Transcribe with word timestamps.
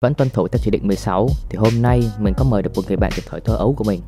Vẫn 0.00 0.14
tuân 0.14 0.30
thủ 0.30 0.48
theo 0.48 0.60
chỉ 0.62 0.70
định 0.70 0.86
16 0.86 1.28
thì 1.48 1.56
hôm 1.58 1.82
nay 1.82 2.10
mình 2.18 2.34
có 2.36 2.44
mời 2.44 2.62
được 2.62 2.70
một 2.76 2.82
người 2.88 2.96
bạn 2.96 3.12
từ 3.16 3.22
thời 3.26 3.40
thơ 3.40 3.56
ấu 3.56 3.74
của 3.74 3.84
mình 3.84 4.00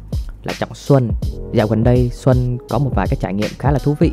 là 0.43 0.53
Trọng 0.59 0.75
Xuân. 0.75 1.11
Dạo 1.53 1.67
gần 1.67 1.85
đây 1.85 2.11
Xuân 2.13 2.59
có 2.69 2.79
một 2.79 2.91
vài 2.95 3.07
cái 3.11 3.17
trải 3.21 3.35
nghiệm 3.35 3.51
khá 3.59 3.71
là 3.71 3.79
thú 3.79 3.95
vị 4.01 4.13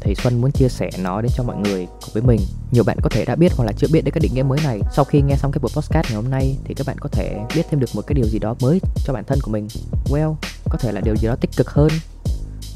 thì 0.00 0.14
Xuân 0.14 0.40
muốn 0.40 0.52
chia 0.52 0.68
sẻ 0.68 0.90
nó 0.98 1.20
đến 1.20 1.32
cho 1.36 1.44
mọi 1.44 1.56
người 1.56 1.86
cùng 1.86 2.10
với 2.12 2.22
mình. 2.22 2.40
Nhiều 2.72 2.84
bạn 2.84 2.96
có 3.02 3.08
thể 3.08 3.24
đã 3.24 3.36
biết 3.36 3.52
hoặc 3.56 3.64
là 3.64 3.72
chưa 3.72 3.86
biết 3.92 4.04
đến 4.04 4.14
cái 4.14 4.20
định 4.20 4.34
nghĩa 4.34 4.42
mới 4.42 4.58
này. 4.64 4.80
Sau 4.92 5.04
khi 5.04 5.22
nghe 5.22 5.36
xong 5.36 5.52
cái 5.52 5.58
buổi 5.62 5.70
podcast 5.74 6.06
ngày 6.06 6.22
hôm 6.22 6.30
nay 6.30 6.56
thì 6.64 6.74
các 6.74 6.86
bạn 6.86 6.96
có 7.00 7.08
thể 7.12 7.38
biết 7.54 7.62
thêm 7.70 7.80
được 7.80 7.90
một 7.94 8.02
cái 8.06 8.14
điều 8.14 8.26
gì 8.26 8.38
đó 8.38 8.54
mới 8.60 8.80
cho 9.04 9.12
bản 9.12 9.24
thân 9.24 9.38
của 9.42 9.50
mình. 9.50 9.68
Well, 10.04 10.34
có 10.70 10.78
thể 10.78 10.92
là 10.92 11.00
điều 11.00 11.16
gì 11.16 11.28
đó 11.28 11.36
tích 11.40 11.50
cực 11.56 11.70
hơn. 11.70 11.90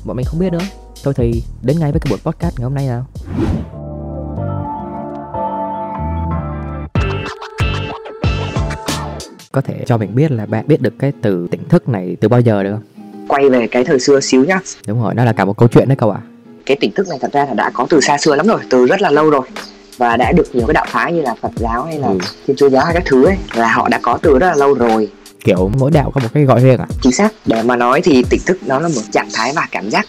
Bọn 0.05 0.17
mình 0.17 0.27
không 0.27 0.41
biết 0.41 0.53
nữa. 0.53 0.65
Thôi 1.05 1.15
thì 1.17 1.43
đến 1.63 1.79
ngay 1.79 1.93
với 1.93 2.01
cái 2.01 2.11
buổi 2.11 2.33
podcast 2.33 2.59
ngày 2.59 2.65
hôm 2.65 2.75
nay 2.75 2.87
nào. 2.87 3.07
Có 9.53 9.61
thể 9.61 9.75
cho 9.87 9.97
mình 9.99 10.15
biết 10.15 10.31
là 10.33 10.47
bạn 10.47 10.65
biết 10.69 10.81
được 10.81 10.95
cái 10.99 11.13
từ 11.23 11.47
tỉnh 11.51 11.69
thức 11.69 11.89
này 11.89 12.17
từ 12.21 12.29
bao 12.29 12.41
giờ 12.41 12.63
được 12.63 12.73
không? 12.73 12.83
quay 13.29 13.51
về 13.51 13.67
cái 13.67 13.85
thời 13.85 14.01
xưa 14.01 14.21
xíu 14.21 14.45
nhá 14.45 14.61
Đúng 14.87 15.03
rồi, 15.03 15.15
đó 15.15 15.25
là 15.25 15.33
cả 15.33 15.45
một 15.45 15.57
câu 15.57 15.69
chuyện 15.69 15.89
đấy 15.89 15.97
cậu 15.97 16.11
ạ. 16.11 16.21
cái 16.67 16.77
tỉnh 16.81 16.93
thức 16.93 17.09
này 17.09 17.19
thật 17.23 17.33
ra 17.33 17.45
là 17.45 17.55
đã 17.55 17.71
có 17.75 17.87
từ 17.91 18.01
xa 18.01 18.19
xưa 18.19 18.35
lắm 18.37 18.47
rồi 18.47 18.61
từ 18.71 18.87
rất 18.87 19.01
là 19.03 19.11
lâu 19.11 19.31
rồi 19.31 19.43
và 19.99 20.17
đã 20.17 20.33
được 20.33 20.55
nhiều 20.55 20.67
cái 20.67 20.75
đạo 20.75 20.85
phái 20.89 21.13
như 21.13 21.23
là 21.23 21.35
Phật 21.41 21.53
giáo 21.57 21.85
hay 21.85 21.99
là 21.99 22.09
Ừ. 22.09 22.19
Thiên 22.47 22.57
Chúa 22.57 22.69
giáo 22.71 22.85
hay 22.85 22.95
các 22.95 23.03
thứ 23.07 23.25
ấy 23.27 23.37
là 23.55 23.73
họ 23.73 23.89
đã 23.89 23.99
có 24.03 24.19
từ 24.23 24.39
rất 24.39 24.47
là 24.49 24.55
lâu 24.55 24.75
rồi 24.75 25.09
Kiểu 25.45 25.71
mỗi 25.79 25.91
đạo 25.91 26.11
có 26.15 26.21
một 26.21 26.29
cái 26.35 26.45
gọi 26.45 26.61
riêng 26.61 26.79
à? 26.79 26.87
chính 27.03 27.13
xác 27.13 27.33
để 27.47 27.63
mà 27.63 27.77
nói 27.77 28.01
thì 28.05 28.23
tỉnh 28.31 28.41
thức 28.47 28.59
nó 28.67 28.81
là 28.81 28.89
một 28.89 29.03
trạng 29.13 29.29
thái 29.35 29.53
và 29.57 29.67
cảm 29.71 29.91
giác 29.91 30.07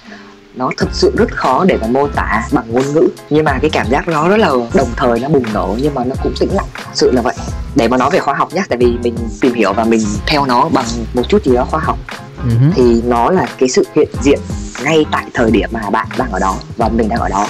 nó 0.56 0.72
thực 0.78 0.90
sự 0.94 1.14
rất 1.18 1.32
khó 1.36 1.66
để 1.68 1.78
mà 1.82 1.88
mô 1.88 2.08
tả 2.08 2.44
bằng 2.52 2.66
ngôn 2.68 2.94
ngữ. 2.94 3.08
Nhưng 3.30 3.46
mà 3.46 3.60
cái 3.62 3.70
cảm 3.70 3.90
giác 3.90 4.08
nó 4.08 4.30
rất 4.30 4.38
là 4.38 4.50
đồng 4.74 4.90
thời 4.96 5.20
nó 5.20 5.30
bùng 5.30 5.54
nổ 5.54 5.76
nhưng 5.82 5.94
mà 5.94 6.04
nó 6.04 6.16
cũng 6.24 6.34
tĩnh 6.40 6.50
lặng. 6.54 6.66
Sự 6.94 7.12
là 7.12 7.22
vậy. 7.22 7.36
Để 7.76 7.88
mà 7.88 7.98
nói 7.98 8.10
về 8.14 8.20
khoa 8.20 8.34
học 8.34 8.54
nhé 8.54 8.64
tại 8.70 8.78
vì 8.78 8.98
mình 9.04 9.16
tìm 9.42 9.54
hiểu 9.54 9.74
và 9.74 9.84
mình 9.84 10.02
theo 10.28 10.46
nó 10.46 10.70
bằng 10.70 10.86
một 11.14 11.24
chút 11.30 11.46
gì 11.46 11.54
đó 11.54 11.66
khoa 11.72 11.80
học 11.80 11.98
Ừ 12.44 12.50
hứ. 12.50 12.66
thì 12.76 13.02
nó 13.06 13.30
là 13.30 13.48
cái 13.58 13.70
sự 13.70 13.86
hiện 13.96 14.10
diện 14.22 14.40
ngay 14.84 15.06
tại 15.12 15.26
thời 15.34 15.52
điểm 15.52 15.70
mà 15.74 15.90
bạn 15.90 16.08
đang 16.18 16.32
ở 16.32 16.40
đó 16.40 16.56
và 16.78 16.90
mình 16.90 17.10
đang 17.10 17.20
ở 17.20 17.30
đó. 17.30 17.48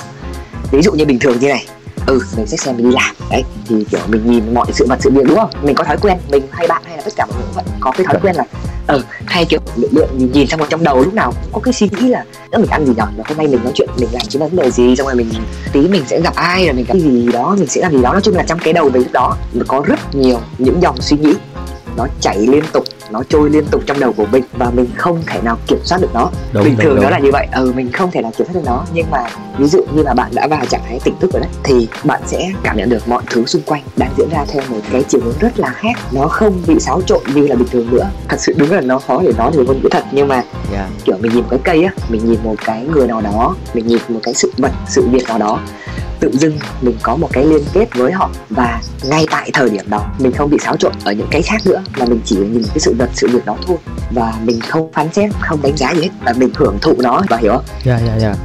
Ví 0.72 0.82
dụ 0.82 0.92
như 0.92 1.06
bình 1.06 1.20
thường 1.20 1.40
như 1.40 1.48
này. 1.48 1.66
Ừ 2.06 2.20
mình 2.38 2.48
sẽ 2.48 2.58
xem 2.58 2.78
mình 2.78 2.90
đi 2.90 2.96
làm. 2.96 3.16
Đấy 3.32 3.44
thì 3.68 3.86
kiểu 3.92 4.00
mình 4.08 4.32
nhìn 4.32 4.54
mọi 4.54 4.66
sự 4.74 4.86
vật 4.90 4.98
sự 5.02 5.10
việc 5.12 5.24
đúng 5.28 5.38
không? 5.38 5.50
Mình 5.62 5.76
có 5.76 5.84
thói 5.84 5.98
quen 5.98 6.18
mình 6.32 6.44
hay 6.52 6.68
bạn 6.68 6.82
hay 6.86 6.98
là 6.98 7.04
tất 7.06 7.14
cả 7.16 7.26
mọi 7.26 7.36
người 7.38 7.46
cũng 7.46 7.56
vậy. 7.56 7.64
Có 7.80 7.92
cái 7.92 8.06
thói 8.06 8.18
quen 8.22 8.36
là 8.36 8.44
ờ 8.88 9.02
hay 9.34 9.46
kiểu 9.46 9.60
lượng 9.76 9.92
lượng 9.94 10.10
nhìn, 10.18 10.32
nhìn 10.32 10.48
xong 10.48 10.60
một 10.60 10.66
trong 10.70 10.84
đầu 10.84 11.00
lúc 11.00 11.14
nào 11.14 11.32
cũng 11.32 11.52
có 11.54 11.60
cái 11.60 11.74
suy 11.74 11.90
nghĩ 11.92 12.08
là 12.10 12.26
nếu 12.52 12.60
mình 12.60 12.70
ăn 12.70 12.86
gì 12.86 12.94
nhỏ, 12.98 13.08
và 13.18 13.24
hôm 13.28 13.38
nay 13.38 13.48
mình 13.48 13.64
nói 13.64 13.72
chuyện 13.76 13.90
mình 13.98 14.10
làm 14.12 14.22
chính 14.30 14.42
là 14.42 14.48
vấn 14.48 14.56
đề 14.56 14.72
gì? 14.72 14.96
Xong 14.96 15.08
rồi 15.08 15.16
mình 15.16 15.30
tí 15.74 15.88
mình 15.88 16.04
sẽ 16.08 16.22
gặp 16.22 16.36
ai 16.36 16.66
rồi 16.66 16.74
mình 16.74 16.86
gặp 16.88 16.94
cái 16.94 17.02
gì 17.02 17.30
đó 17.34 17.56
mình 17.60 17.68
sẽ 17.68 17.82
làm 17.82 17.92
gì 17.92 18.02
đó. 18.02 18.12
Nói 18.12 18.22
chung 18.22 18.36
là 18.36 18.44
trong 18.44 18.60
cái 18.60 18.74
đầu 18.74 18.90
mình 18.90 19.02
lúc 19.02 19.12
đó 19.12 19.38
nó 19.54 19.64
có 19.68 19.84
rất 19.86 20.16
nhiều 20.16 20.40
những 20.58 20.82
dòng 20.82 21.02
suy 21.02 21.18
nghĩ 21.18 21.34
nó 21.98 22.08
chảy 22.22 22.38
liên 22.38 22.64
tục 22.74 22.84
nó 23.14 23.24
trôi 23.30 23.50
liên 23.50 23.66
tục 23.72 23.82
trong 23.86 24.00
đầu 24.00 24.14
của 24.14 24.26
mình 24.32 24.44
và 24.58 24.70
mình 24.70 24.88
không 24.98 25.22
thể 25.28 25.42
nào 25.42 25.58
kiểm 25.68 25.80
soát 25.84 26.02
được 26.02 26.10
nó. 26.14 26.30
Đúng, 26.54 26.64
bình 26.64 26.74
đúng, 26.78 26.84
thường 26.86 26.96
đúng. 26.96 27.04
nó 27.04 27.10
là 27.10 27.20
như 27.20 27.30
vậy. 27.32 27.48
Ừ 27.52 27.72
mình 27.76 27.92
không 27.92 28.12
thể 28.12 28.22
nào 28.22 28.32
kiểm 28.38 28.48
soát 28.48 28.54
được 28.56 28.66
nó. 28.66 28.84
Nhưng 28.94 29.12
mà 29.12 29.24
ví 29.58 29.68
dụ 29.68 29.86
như 29.96 30.04
là 30.04 30.14
bạn 30.14 30.32
đã 30.36 30.48
vào 30.48 30.66
trạng 30.66 30.82
thái 30.88 31.00
tỉnh 31.04 31.14
thức 31.20 31.34
rồi 31.34 31.42
đấy 31.42 31.50
thì 31.64 31.88
bạn 32.04 32.22
sẽ 32.26 32.52
cảm 32.64 32.78
nhận 32.78 32.90
được 32.90 33.08
mọi 33.08 33.24
thứ 33.30 33.46
xung 33.46 33.62
quanh 33.62 33.82
đang 33.98 34.12
diễn 34.18 34.30
ra 34.32 34.46
theo 34.54 34.64
một 34.70 34.80
cái 34.92 35.04
chiều 35.08 35.22
hướng 35.24 35.38
rất 35.40 35.60
là 35.60 35.70
khác. 35.70 35.94
Nó 36.12 36.28
không 36.28 36.62
bị 36.68 36.80
xáo 36.80 37.02
trộn 37.02 37.22
như 37.36 37.48
là 37.48 37.56
bình 37.56 37.68
thường 37.72 37.88
nữa. 37.92 38.10
Thật 38.30 38.38
sự 38.40 38.54
đúng 38.58 38.72
là 38.72 38.82
nó 38.82 39.00
khó 39.00 39.22
để 39.22 39.34
nói 39.38 39.52
được 39.54 39.64
ngôn 39.68 39.80
ngữ 39.84 39.88
thật. 39.92 40.04
Nhưng 40.12 40.28
mà 40.28 40.44
Dạ. 40.74 40.88
kiểu 41.06 41.16
mình 41.20 41.32
nhìn 41.34 41.42
một 41.42 41.48
cái 41.50 41.60
cây 41.64 41.84
á 41.84 41.92
mình 42.10 42.26
nhìn 42.26 42.40
một 42.44 42.56
cái 42.66 42.86
người 42.94 43.08
nào 43.08 43.22
đó 43.22 43.56
mình 43.74 43.88
nhìn 43.88 44.00
một 44.10 44.20
cái 44.24 44.34
sự 44.34 44.52
vật 44.58 44.72
sự 44.90 45.08
việc 45.12 45.28
nào 45.28 45.38
đó 45.40 45.60
tự 46.24 46.32
dưng 46.34 46.60
mình 46.82 46.96
có 47.02 47.16
một 47.16 47.30
cái 47.34 47.46
liên 47.46 47.64
kết 47.74 47.86
với 47.96 48.12
họ 48.12 48.30
và 48.50 48.82
ngay 49.04 49.26
tại 49.32 49.50
thời 49.54 49.70
điểm 49.70 49.86
đó 49.90 50.06
mình 50.20 50.32
không 50.32 50.50
bị 50.50 50.58
xáo 50.62 50.78
trộn 50.78 50.92
ở 51.04 51.12
những 51.12 51.28
cái 51.32 51.42
khác 51.42 51.62
nữa 51.66 51.84
mà 51.98 52.06
mình 52.06 52.22
chỉ 52.26 52.36
nhìn 52.36 52.64
cái 52.64 52.80
sự 52.80 52.96
vật, 52.98 53.10
sự 53.14 53.28
việc 53.28 53.46
đó 53.46 53.58
thôi 53.68 53.78
và 54.12 54.34
mình 54.44 54.62
không 54.62 54.92
phán 54.94 55.14
xét, 55.14 55.32
không 55.40 55.62
đánh 55.62 55.78
giá 55.78 55.92
gì 55.92 56.02
hết, 56.02 56.10
và 56.26 56.34
mình 56.38 56.50
hưởng 56.56 56.78
thụ 56.82 56.94
nó 57.00 57.22
và 57.30 57.38
hiểu 57.38 57.52
không 57.52 57.64
Dạ 57.84 58.00
dạ 58.08 58.18
dạ 58.20 58.36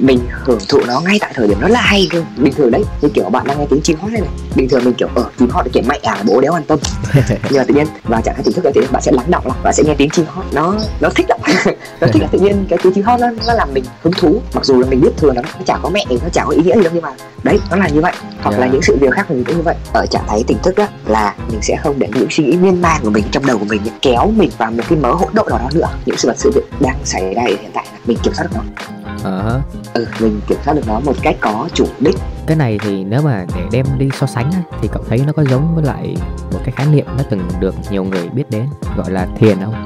mình 0.00 0.20
hưởng 0.30 0.58
thụ 0.68 0.80
nó 0.86 1.00
ngay 1.00 1.18
tại 1.20 1.32
thời 1.34 1.48
điểm 1.48 1.60
rất 1.60 1.68
là 1.70 1.80
hay 1.80 2.08
cơ 2.10 2.22
bình 2.36 2.52
thường 2.52 2.70
đấy 2.70 2.84
như 3.02 3.08
kiểu 3.08 3.30
bạn 3.30 3.46
đang 3.46 3.58
nghe 3.58 3.66
tiếng 3.70 3.80
chim 3.82 3.98
hót 4.00 4.12
đây 4.12 4.20
này. 4.20 4.30
Bình 4.56 4.68
thường 4.68 4.84
mình 4.84 4.94
kiểu 4.94 5.08
ở 5.14 5.24
chim 5.38 5.48
hót 5.50 5.66
là 5.66 5.70
kiểu 5.72 5.82
mẹ 5.88 5.98
à 6.02 6.22
bố 6.26 6.40
đéo 6.40 6.52
quan 6.52 6.64
tâm. 6.64 6.78
Nhưng 7.50 7.58
mà 7.58 7.64
tự 7.64 7.74
nhiên 7.74 7.86
vào 8.04 8.22
trạng 8.22 8.34
thái 8.34 8.44
tỉnh 8.44 8.54
thức 8.54 8.64
ấy 8.64 8.72
thì 8.74 8.80
bạn 8.92 9.02
sẽ 9.02 9.12
lắng 9.12 9.30
động 9.30 9.46
lại 9.46 9.58
bạn 9.62 9.74
sẽ 9.74 9.82
nghe 9.86 9.94
tiếng 9.94 10.10
chim 10.10 10.24
hót. 10.28 10.44
Nó 10.52 10.74
nó 11.00 11.08
thích 11.14 11.26
lắm. 11.28 11.40
Nó 12.00 12.06
thích 12.12 12.22
là 12.22 12.28
tự 12.32 12.38
nhiên 12.38 12.66
cái 12.68 12.78
tiếng 12.82 12.92
chim 12.92 13.04
hót 13.04 13.20
nó 13.20 13.30
nó 13.46 13.54
làm 13.54 13.68
mình 13.74 13.84
hứng 14.02 14.12
thú. 14.12 14.40
Mặc 14.54 14.64
dù 14.64 14.80
là 14.80 14.86
mình 14.90 15.00
biết 15.00 15.10
thường 15.16 15.36
là 15.36 15.42
nó 15.42 15.64
chả 15.66 15.78
có 15.82 15.88
mẹ 15.88 16.04
nó 16.10 16.28
chả 16.32 16.44
có 16.44 16.50
ý 16.50 16.62
nghĩa 16.62 16.76
gì 16.76 16.82
đâu 16.82 16.92
nhưng 16.94 17.02
mà 17.02 17.12
đấy 17.42 17.58
nó 17.70 17.76
là 17.76 17.88
như 17.88 18.00
vậy. 18.00 18.12
Hoặc 18.42 18.50
là 18.50 18.58
Yeah. 18.58 18.72
những 18.72 18.82
sự 18.82 18.96
việc 19.00 19.10
khác 19.12 19.30
mình 19.30 19.44
cũng 19.44 19.56
như 19.56 19.62
vậy. 19.62 19.74
Ở 19.92 20.06
trạng 20.06 20.24
thái 20.28 20.44
tỉnh 20.46 20.58
thức 20.62 20.76
á 20.76 20.88
là 21.06 21.34
mình 21.50 21.62
sẽ 21.62 21.76
không 21.82 21.98
để 21.98 22.08
những 22.14 22.30
suy 22.30 22.44
nghĩ 22.44 22.56
miên 22.56 22.82
man 22.82 23.00
của 23.02 23.10
mình 23.10 23.24
trong 23.30 23.46
đầu 23.46 23.58
của 23.58 23.64
mình 23.64 23.80
kéo 24.02 24.32
mình 24.36 24.50
vào 24.58 24.70
một 24.70 24.82
cái 24.88 24.98
mớ 24.98 25.12
hỗn 25.12 25.28
độn 25.32 25.46
nào 25.48 25.58
đó 25.58 25.70
nữa. 25.74 25.88
Những 26.06 26.16
sự 26.16 26.28
vật 26.28 26.34
sự 26.38 26.50
việc 26.54 26.62
đang 26.80 26.96
xảy 27.04 27.34
ra 27.34 27.42
hiện 27.42 27.70
tại 27.74 27.84
là 27.92 27.98
mình 28.06 28.18
kiểm 28.22 28.34
soát 28.34 28.44
được 28.50 28.56
nó 28.56 28.97
Hả. 29.24 29.60
ừ 29.94 30.06
mình 30.20 30.40
kiểm 30.48 30.58
soát 30.64 30.74
được 30.74 30.82
nó 30.86 31.00
một 31.00 31.16
cách 31.22 31.36
có 31.40 31.68
chủ 31.74 31.86
đích 32.00 32.16
Cái 32.46 32.56
này 32.56 32.78
thì 32.82 33.04
nếu 33.04 33.22
mà 33.22 33.44
để 33.56 33.62
đem 33.72 33.86
đi 33.98 34.08
so 34.18 34.26
sánh 34.26 34.50
thì 34.82 34.88
cậu 34.92 35.02
thấy 35.08 35.22
nó 35.26 35.32
có 35.32 35.44
giống 35.50 35.74
với 35.74 35.84
lại 35.84 36.16
một 36.52 36.58
cái 36.64 36.72
khái 36.76 36.86
niệm 36.86 37.06
nó 37.18 37.24
từng 37.30 37.40
được 37.60 37.74
nhiều 37.90 38.04
người 38.04 38.28
biết 38.28 38.44
đến 38.50 38.66
gọi 38.96 39.10
là 39.10 39.26
thiền 39.38 39.58
không? 39.64 39.84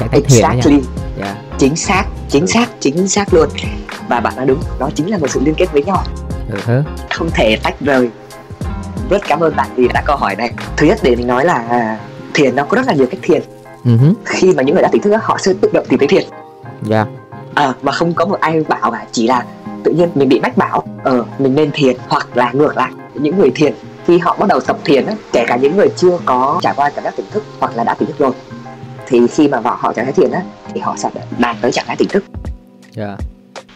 Trạng 0.00 0.08
thái 0.08 0.20
thiền 0.22 0.42
đấy 0.42 0.56
nha. 0.56 0.62
exactly 0.62 0.80
Dạ. 1.18 1.36
chính 1.58 1.76
xác 1.76 2.04
chính 2.28 2.46
xác 2.46 2.68
chính 2.80 3.08
xác 3.08 3.34
luôn 3.34 3.48
và 4.08 4.20
bạn 4.20 4.36
nói 4.36 4.46
đúng 4.46 4.58
nó 4.80 4.90
chính 4.94 5.10
là 5.10 5.18
một 5.18 5.30
sự 5.30 5.40
liên 5.44 5.54
kết 5.54 5.72
với 5.72 5.84
nhau 5.84 6.02
hứ. 6.66 6.82
không 7.10 7.30
thể 7.34 7.56
tách 7.62 7.80
rời 7.80 8.10
rất 9.10 9.22
cảm 9.28 9.40
ơn 9.40 9.56
bạn 9.56 9.68
vì 9.76 9.88
đã 9.88 10.02
câu 10.06 10.16
hỏi 10.16 10.36
này 10.36 10.50
thứ 10.76 10.86
nhất 10.86 10.98
để 11.02 11.16
mình 11.16 11.26
nói 11.26 11.44
là 11.44 11.54
à, 11.54 11.98
thiền 12.34 12.56
nó 12.56 12.64
có 12.64 12.76
rất 12.76 12.86
là 12.86 12.92
nhiều 12.94 13.06
cách 13.10 13.20
thiền 13.22 13.42
hứ. 13.84 14.12
khi 14.24 14.52
mà 14.54 14.62
những 14.62 14.74
người 14.74 14.82
đã 14.82 14.88
tỉnh 14.92 15.02
thức 15.02 15.14
họ 15.22 15.38
sẽ 15.40 15.52
tự 15.60 15.70
động 15.72 15.86
tìm 15.88 15.98
thấy 15.98 16.08
thiền 16.08 16.24
Dạ. 16.82 17.06
À, 17.54 17.74
và 17.82 17.92
không 17.92 18.14
có 18.14 18.24
một 18.24 18.40
ai 18.40 18.64
bảo 18.68 18.90
cả 18.90 19.06
chỉ 19.12 19.26
là 19.26 19.44
tự 19.84 19.92
nhiên 19.92 20.08
mình 20.14 20.28
bị 20.28 20.40
mách 20.40 20.56
bảo. 20.56 20.84
Ờ 21.04 21.24
mình 21.38 21.54
nên 21.54 21.70
thiền 21.70 21.96
hoặc 22.08 22.36
là 22.36 22.52
ngược 22.52 22.76
lại. 22.76 22.90
Những 23.14 23.38
người 23.38 23.50
thiền 23.54 23.74
khi 24.06 24.18
họ 24.18 24.36
bắt 24.40 24.48
đầu 24.48 24.60
tập 24.60 24.78
thiền 24.84 25.06
kể 25.32 25.44
cả 25.48 25.56
những 25.56 25.76
người 25.76 25.88
chưa 25.96 26.18
có 26.24 26.58
trải 26.62 26.72
qua 26.76 26.90
cảm 26.90 27.04
giác 27.04 27.16
tỉnh 27.16 27.26
thức 27.30 27.44
hoặc 27.60 27.76
là 27.76 27.84
đã 27.84 27.94
tỉnh 27.94 28.08
thức 28.08 28.18
rồi 28.18 28.32
thì 29.06 29.26
khi 29.26 29.48
mà 29.48 29.60
vào 29.60 29.76
họ 29.76 29.92
trạng 29.92 30.04
thái 30.04 30.12
thiền 30.12 30.30
á 30.30 30.42
thì 30.74 30.80
họ 30.80 30.96
sẽ 30.98 31.10
đạt 31.38 31.56
tới 31.60 31.72
trạng 31.72 31.86
thái 31.86 31.96
tỉnh 31.96 32.08
thức. 32.08 32.24
Dạ. 32.90 33.16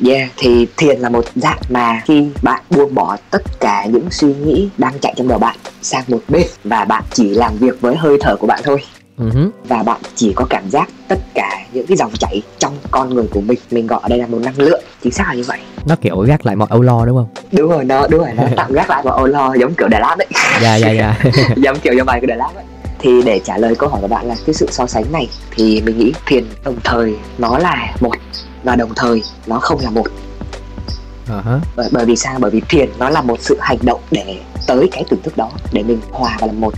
Yeah, 0.07 0.31
thì 0.37 0.67
thiền 0.77 1.01
là 1.01 1.09
một 1.09 1.25
dạng 1.35 1.59
mà 1.69 2.03
khi 2.05 2.29
bạn 2.43 2.63
buông 2.71 2.95
bỏ 2.95 3.17
tất 3.31 3.43
cả 3.61 3.87
những 3.87 4.11
suy 4.11 4.35
nghĩ 4.35 4.69
đang 4.79 4.99
chạy 4.99 5.15
trong 5.17 5.29
đầu 5.29 5.39
bạn 5.39 5.57
sang 5.83 6.05
một 6.09 6.21
bên 6.29 6.47
và 6.65 6.85
bạn 6.85 7.03
chỉ 7.13 7.29
làm 7.29 7.57
việc 7.57 7.81
với 7.81 7.97
hơi 7.97 8.19
thở 8.21 8.37
của 8.37 8.47
bạn 8.47 8.61
thôi 8.65 8.79
Hứ. 9.19 9.51
và 9.69 9.83
bạn 9.83 10.01
chỉ 10.15 10.33
có 10.37 10.45
cảm 10.51 10.71
giác 10.71 10.89
tất 11.09 11.19
cả 11.35 11.61
những 11.73 11.87
cái 11.87 11.97
dòng 11.97 12.13
chảy 12.19 12.43
trong 12.59 12.73
con 12.91 13.15
người 13.15 13.27
của 13.31 13.41
mình 13.41 13.59
mình 13.71 13.87
gọi 13.87 14.01
ở 14.03 14.09
đây 14.09 14.19
là 14.19 14.27
một 14.27 14.39
năng 14.43 14.59
lượng 14.59 14.83
chính 15.03 15.13
xác 15.13 15.25
là 15.29 15.35
như 15.35 15.43
vậy 15.47 15.59
Nó 15.87 15.97
kiểu 16.01 16.19
gác 16.21 16.47
lại 16.47 16.57
mọi 16.57 16.69
âu 16.71 16.83
lo 16.83 17.05
đúng 17.07 17.17
không? 17.17 17.27
đúng 17.53 17.71
rồi 17.71 17.85
nó 17.85 18.07
đúng 18.11 18.21
rồi 18.21 18.31
nó 18.37 18.43
tạm 18.57 18.73
gác 18.73 18.91
lại 18.91 19.03
vào 19.03 19.15
ô 19.15 19.27
lo 19.27 19.55
giống 19.61 19.75
kiểu 19.75 19.89
Đà 19.89 19.99
Lạt 20.01 20.17
đấy 20.19 20.29
Dạ 20.63 20.77
dạ 20.77 20.91
dạ. 20.91 21.17
giống 21.57 21.79
kiểu 21.81 21.95
trong 21.99 22.07
bài 22.07 22.21
của 22.21 22.27
Đà 22.27 22.35
Lạt 22.37 22.51
ấy 22.55 22.65
thì 22.99 23.23
để 23.23 23.41
trả 23.45 23.59
lời 23.59 23.75
câu 23.75 23.89
hỏi 23.89 24.01
của 24.01 24.09
bạn 24.09 24.27
là 24.27 24.35
cái 24.47 24.55
sự 24.55 24.67
so 24.71 24.87
sánh 24.87 25.13
này 25.13 25.29
thì 25.51 25.83
mình 25.87 25.99
nghĩ 25.99 26.13
thiền 26.27 26.45
đồng 26.65 26.77
thời 26.85 27.17
nó 27.39 27.59
là 27.59 27.95
một 28.01 28.17
và 28.63 28.77
đồng 28.77 28.91
thời 28.97 29.23
nó 29.47 29.59
không 29.59 29.81
là 29.81 29.91
một 29.91 30.07
hả. 31.29 31.61
bởi, 31.77 31.89
bởi 31.93 32.05
vì 32.05 32.17
sao 32.17 32.39
bởi 32.41 32.51
vì 32.51 32.61
thiền 32.69 32.89
nó 32.99 33.11
là 33.11 33.23
một 33.23 33.41
sự 33.41 33.59
hành 33.61 33.79
động 33.83 34.01
để 34.11 34.39
tới 34.67 34.89
cái 34.93 35.05
tỉnh 35.11 35.23
thức 35.23 35.37
đó 35.37 35.51
để 35.73 35.83
mình 35.83 36.01
hòa 36.11 36.37
vào 36.41 36.47
làm 36.47 36.61
một 36.61 36.75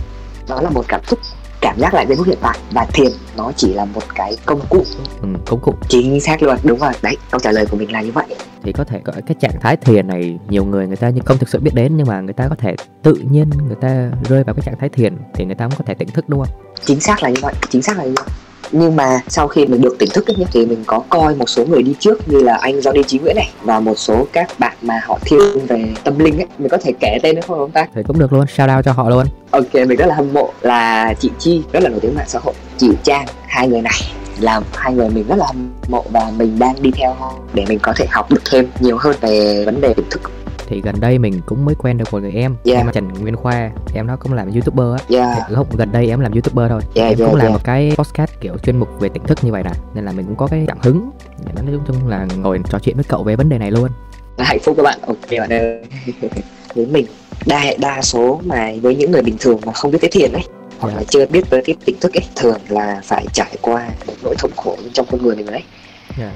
nó 0.47 0.61
là 0.61 0.69
một 0.69 0.85
cảm 0.87 1.01
xúc 1.07 1.19
cảm 1.61 1.79
giác 1.79 1.93
lại 1.93 2.05
giây 2.07 2.17
phút 2.17 2.27
hiện 2.27 2.37
tại. 2.41 2.59
Và 2.71 2.85
thiền 2.93 3.11
nó 3.37 3.51
chỉ 3.55 3.73
là 3.73 3.85
một 3.85 4.03
cái 4.15 4.37
công 4.45 4.59
cụ. 4.69 4.83
Ừ, 5.21 5.27
công 5.45 5.59
cụ. 5.59 5.73
Chính 5.89 6.21
xác 6.21 6.43
luôn. 6.43 6.57
Đúng 6.63 6.79
rồi. 6.79 6.91
Đấy 7.01 7.17
câu 7.31 7.39
trả 7.39 7.51
lời 7.51 7.65
của 7.65 7.77
mình 7.77 7.91
là 7.91 8.01
như 8.01 8.11
vậy. 8.11 8.25
Thì 8.63 8.71
có 8.71 8.83
thể 8.83 9.01
gọi 9.05 9.21
cái 9.21 9.35
trạng 9.39 9.59
thái 9.61 9.77
thiền 9.77 10.07
này 10.07 10.39
nhiều 10.49 10.65
người 10.65 10.87
người 10.87 10.95
ta 10.95 11.11
không 11.25 11.37
thực 11.37 11.49
sự 11.49 11.59
biết 11.59 11.71
đến 11.73 11.97
nhưng 11.97 12.07
mà 12.07 12.21
người 12.21 12.33
ta 12.33 12.47
có 12.49 12.55
thể 12.55 12.75
tự 13.03 13.13
nhiên 13.13 13.49
người 13.67 13.77
ta 13.81 14.09
rơi 14.29 14.43
vào 14.43 14.55
cái 14.55 14.63
trạng 14.65 14.75
thái 14.79 14.89
thiền 14.89 15.17
thì 15.33 15.45
người 15.45 15.55
ta 15.55 15.67
cũng 15.67 15.77
có 15.77 15.83
thể 15.87 15.93
tỉnh 15.93 16.09
thức 16.09 16.29
đúng 16.29 16.39
không? 16.39 16.49
chính 16.85 16.99
xác 16.99 17.23
là 17.23 17.29
như 17.29 17.39
vậy. 17.41 17.53
Chính 17.69 17.81
xác 17.81 17.97
là 17.97 18.03
như 18.03 18.13
vậy 18.15 18.25
nhưng 18.71 18.95
mà 18.95 19.21
sau 19.27 19.47
khi 19.47 19.65
mình 19.65 19.81
được 19.81 19.95
tỉnh 19.99 20.09
thức 20.13 20.27
ấy 20.27 20.35
thì 20.51 20.65
mình 20.65 20.83
có 20.85 20.99
coi 21.09 21.35
một 21.35 21.49
số 21.49 21.65
người 21.65 21.83
đi 21.83 21.95
trước 21.99 22.27
như 22.29 22.39
là 22.39 22.57
anh 22.61 22.79
Johnny 22.79 23.03
Chí 23.03 23.19
Nguyễn 23.19 23.35
này 23.35 23.49
và 23.63 23.79
một 23.79 23.95
số 23.97 24.27
các 24.33 24.59
bạn 24.59 24.77
mà 24.81 25.01
họ 25.05 25.19
thiên 25.25 25.67
về 25.67 25.85
tâm 26.03 26.19
linh 26.19 26.37
ấy 26.37 26.47
mình 26.57 26.69
có 26.69 26.77
thể 26.77 26.91
kể 26.99 27.17
tên 27.23 27.35
được 27.35 27.41
không 27.47 27.59
ông 27.59 27.71
ta 27.71 27.87
Thì 27.95 28.01
cũng 28.07 28.19
được 28.19 28.33
luôn, 28.33 28.45
shout 28.47 28.69
out 28.75 28.85
cho 28.85 28.91
họ 28.91 29.09
luôn. 29.09 29.25
Ok, 29.51 29.73
mình 29.73 29.97
rất 29.97 30.05
là 30.05 30.15
hâm 30.15 30.33
mộ 30.33 30.49
là 30.61 31.13
chị 31.19 31.29
Chi 31.39 31.61
rất 31.71 31.83
là 31.83 31.89
nổi 31.89 31.99
tiếng 31.99 32.15
mạng 32.15 32.27
xã 32.27 32.39
hội, 32.39 32.53
chị 32.77 32.89
Trang, 33.03 33.25
hai 33.47 33.67
người 33.67 33.81
này 33.81 34.01
là 34.39 34.61
hai 34.75 34.93
người 34.93 35.09
mình 35.09 35.25
rất 35.27 35.35
là 35.35 35.45
hâm 35.47 35.69
mộ 35.89 36.03
và 36.11 36.31
mình 36.37 36.59
đang 36.59 36.75
đi 36.81 36.91
theo 36.91 37.13
họ 37.13 37.33
để 37.53 37.65
mình 37.69 37.79
có 37.79 37.93
thể 37.95 38.05
học 38.11 38.31
được 38.31 38.41
thêm 38.51 38.67
nhiều 38.79 38.97
hơn 38.97 39.15
về 39.21 39.65
vấn 39.65 39.81
đề 39.81 39.93
tỉnh 39.93 40.05
thức. 40.09 40.21
Thì 40.67 40.81
gần 40.81 40.95
đây 40.99 41.17
mình 41.19 41.41
cũng 41.45 41.65
mới 41.65 41.75
quen 41.75 41.97
được 41.97 42.05
một 42.11 42.21
người 42.21 42.31
em, 42.31 42.55
Yeah. 42.65 42.77
em 42.79 42.91
Trần 42.93 43.07
Nguyên 43.13 43.35
Khoa, 43.35 43.71
em 43.93 44.07
nó 44.07 44.15
cũng 44.15 44.33
làm 44.33 44.51
youtuber 44.53 44.99
á. 45.01 45.05
Yeah. 45.17 45.37
Thì 45.49 45.55
Lúc 45.55 45.77
gần 45.77 45.91
đây 45.91 46.09
em 46.09 46.19
làm 46.19 46.31
youtuber 46.31 46.69
thôi, 46.69 46.81
Yeah, 46.95 47.09
em 47.09 47.17
yeah, 47.19 47.29
cũng 47.31 47.35
làm 47.35 47.47
yeah. 47.47 47.51
một 47.53 47.63
cái 47.63 47.91
podcast 47.95 48.31
kiểu 48.41 48.57
chuyên 48.57 48.77
mục 48.77 48.89
về 48.99 49.09
tỉnh 49.09 49.23
thức 49.23 49.43
như 49.43 49.51
vậy 49.51 49.63
nè, 49.63 49.71
nên 49.93 50.05
là 50.05 50.11
mình 50.11 50.25
cũng 50.25 50.35
có 50.35 50.47
cái 50.47 50.63
cảm 50.67 50.77
hứng 50.81 51.09
nói 51.55 51.79
chung 51.87 52.07
là 52.07 52.27
ngồi 52.37 52.59
trò 52.69 52.79
chuyện 52.79 52.95
với 52.95 53.03
cậu 53.07 53.23
về 53.23 53.35
vấn 53.35 53.49
đề 53.49 53.57
này 53.57 53.71
luôn. 53.71 53.89
Hạnh 54.37 54.59
phúc 54.63 54.73
các 54.77 54.83
bạn. 54.83 54.99
Ok 55.07 55.17
bạn 55.39 55.49
ơi. 55.53 55.81
với 56.75 56.85
mình 56.85 57.05
đa 57.45 57.63
đa 57.79 58.01
số 58.01 58.41
mà 58.45 58.71
với 58.81 58.95
những 58.95 59.11
người 59.11 59.21
bình 59.21 59.35
thường 59.39 59.59
mà 59.65 59.73
không 59.73 59.91
biết 59.91 59.97
tới 60.01 60.09
thiền 60.09 60.31
ấy 60.31 60.43
hoặc 60.79 60.89
Dạ. 60.89 60.95
là 60.97 61.03
chưa 61.09 61.25
biết 61.25 61.49
tới 61.49 61.61
cái 61.65 61.75
tỉnh 61.85 61.95
thức 61.99 62.13
ấy 62.13 62.23
thường 62.35 62.57
là 62.69 63.01
phải 63.03 63.25
trải 63.33 63.55
qua 63.61 63.89
một 64.07 64.13
nỗi 64.23 64.35
thống 64.37 64.51
khổ 64.55 64.77
trong 64.93 65.05
con 65.11 65.23
người 65.23 65.35
mình 65.35 65.45
đấy 65.45 65.63
Dạ. 66.19 66.31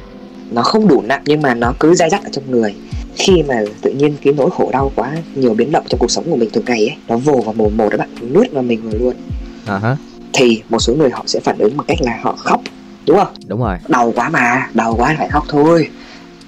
nó 0.51 0.61
không 0.61 0.87
đủ 0.87 1.01
nặng 1.01 1.21
nhưng 1.25 1.41
mà 1.41 1.53
nó 1.55 1.73
cứ 1.79 1.95
dai 1.95 2.09
dắt 2.09 2.23
ở 2.23 2.29
trong 2.31 2.51
người 2.51 2.75
khi 3.15 3.43
mà 3.43 3.55
tự 3.81 3.91
nhiên 3.91 4.15
cái 4.23 4.33
nỗi 4.33 4.49
khổ 4.51 4.69
đau 4.73 4.91
quá 4.95 5.17
nhiều 5.35 5.53
biến 5.53 5.71
động 5.71 5.85
trong 5.89 5.99
cuộc 5.99 6.11
sống 6.11 6.23
của 6.29 6.35
mình 6.35 6.49
thường 6.53 6.65
ngày 6.67 6.87
ấy 6.87 6.95
nó 7.07 7.17
vồ 7.17 7.41
vào 7.41 7.53
mồm 7.53 7.77
một 7.77 7.89
đó 7.91 7.97
bạn 7.97 8.09
nuốt 8.33 8.51
vào 8.51 8.63
mình 8.63 8.89
rồi 8.89 8.99
luôn. 8.99 9.15
Hả 9.65 9.97
thì 10.33 10.61
một 10.69 10.79
số 10.79 10.93
người 10.93 11.09
họ 11.09 11.23
sẽ 11.27 11.39
phản 11.39 11.57
ứng 11.57 11.77
bằng 11.77 11.87
cách 11.87 11.97
là 12.01 12.19
họ 12.21 12.35
khóc 12.37 12.61
đúng 13.07 13.17
không? 13.17 13.27
Đúng 13.47 13.61
rồi. 13.61 13.77
Đau 13.87 14.13
quá 14.15 14.29
mà 14.29 14.67
đau 14.73 14.95
quá 14.97 15.15
phải 15.17 15.27
khóc 15.29 15.45
thôi. 15.49 15.89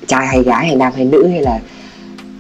Trai 0.07 0.27
hay 0.27 0.43
gái 0.43 0.67
hay 0.67 0.75
nam 0.75 0.93
hay 0.95 1.05
nữ 1.05 1.27
hay 1.27 1.41
là 1.41 1.59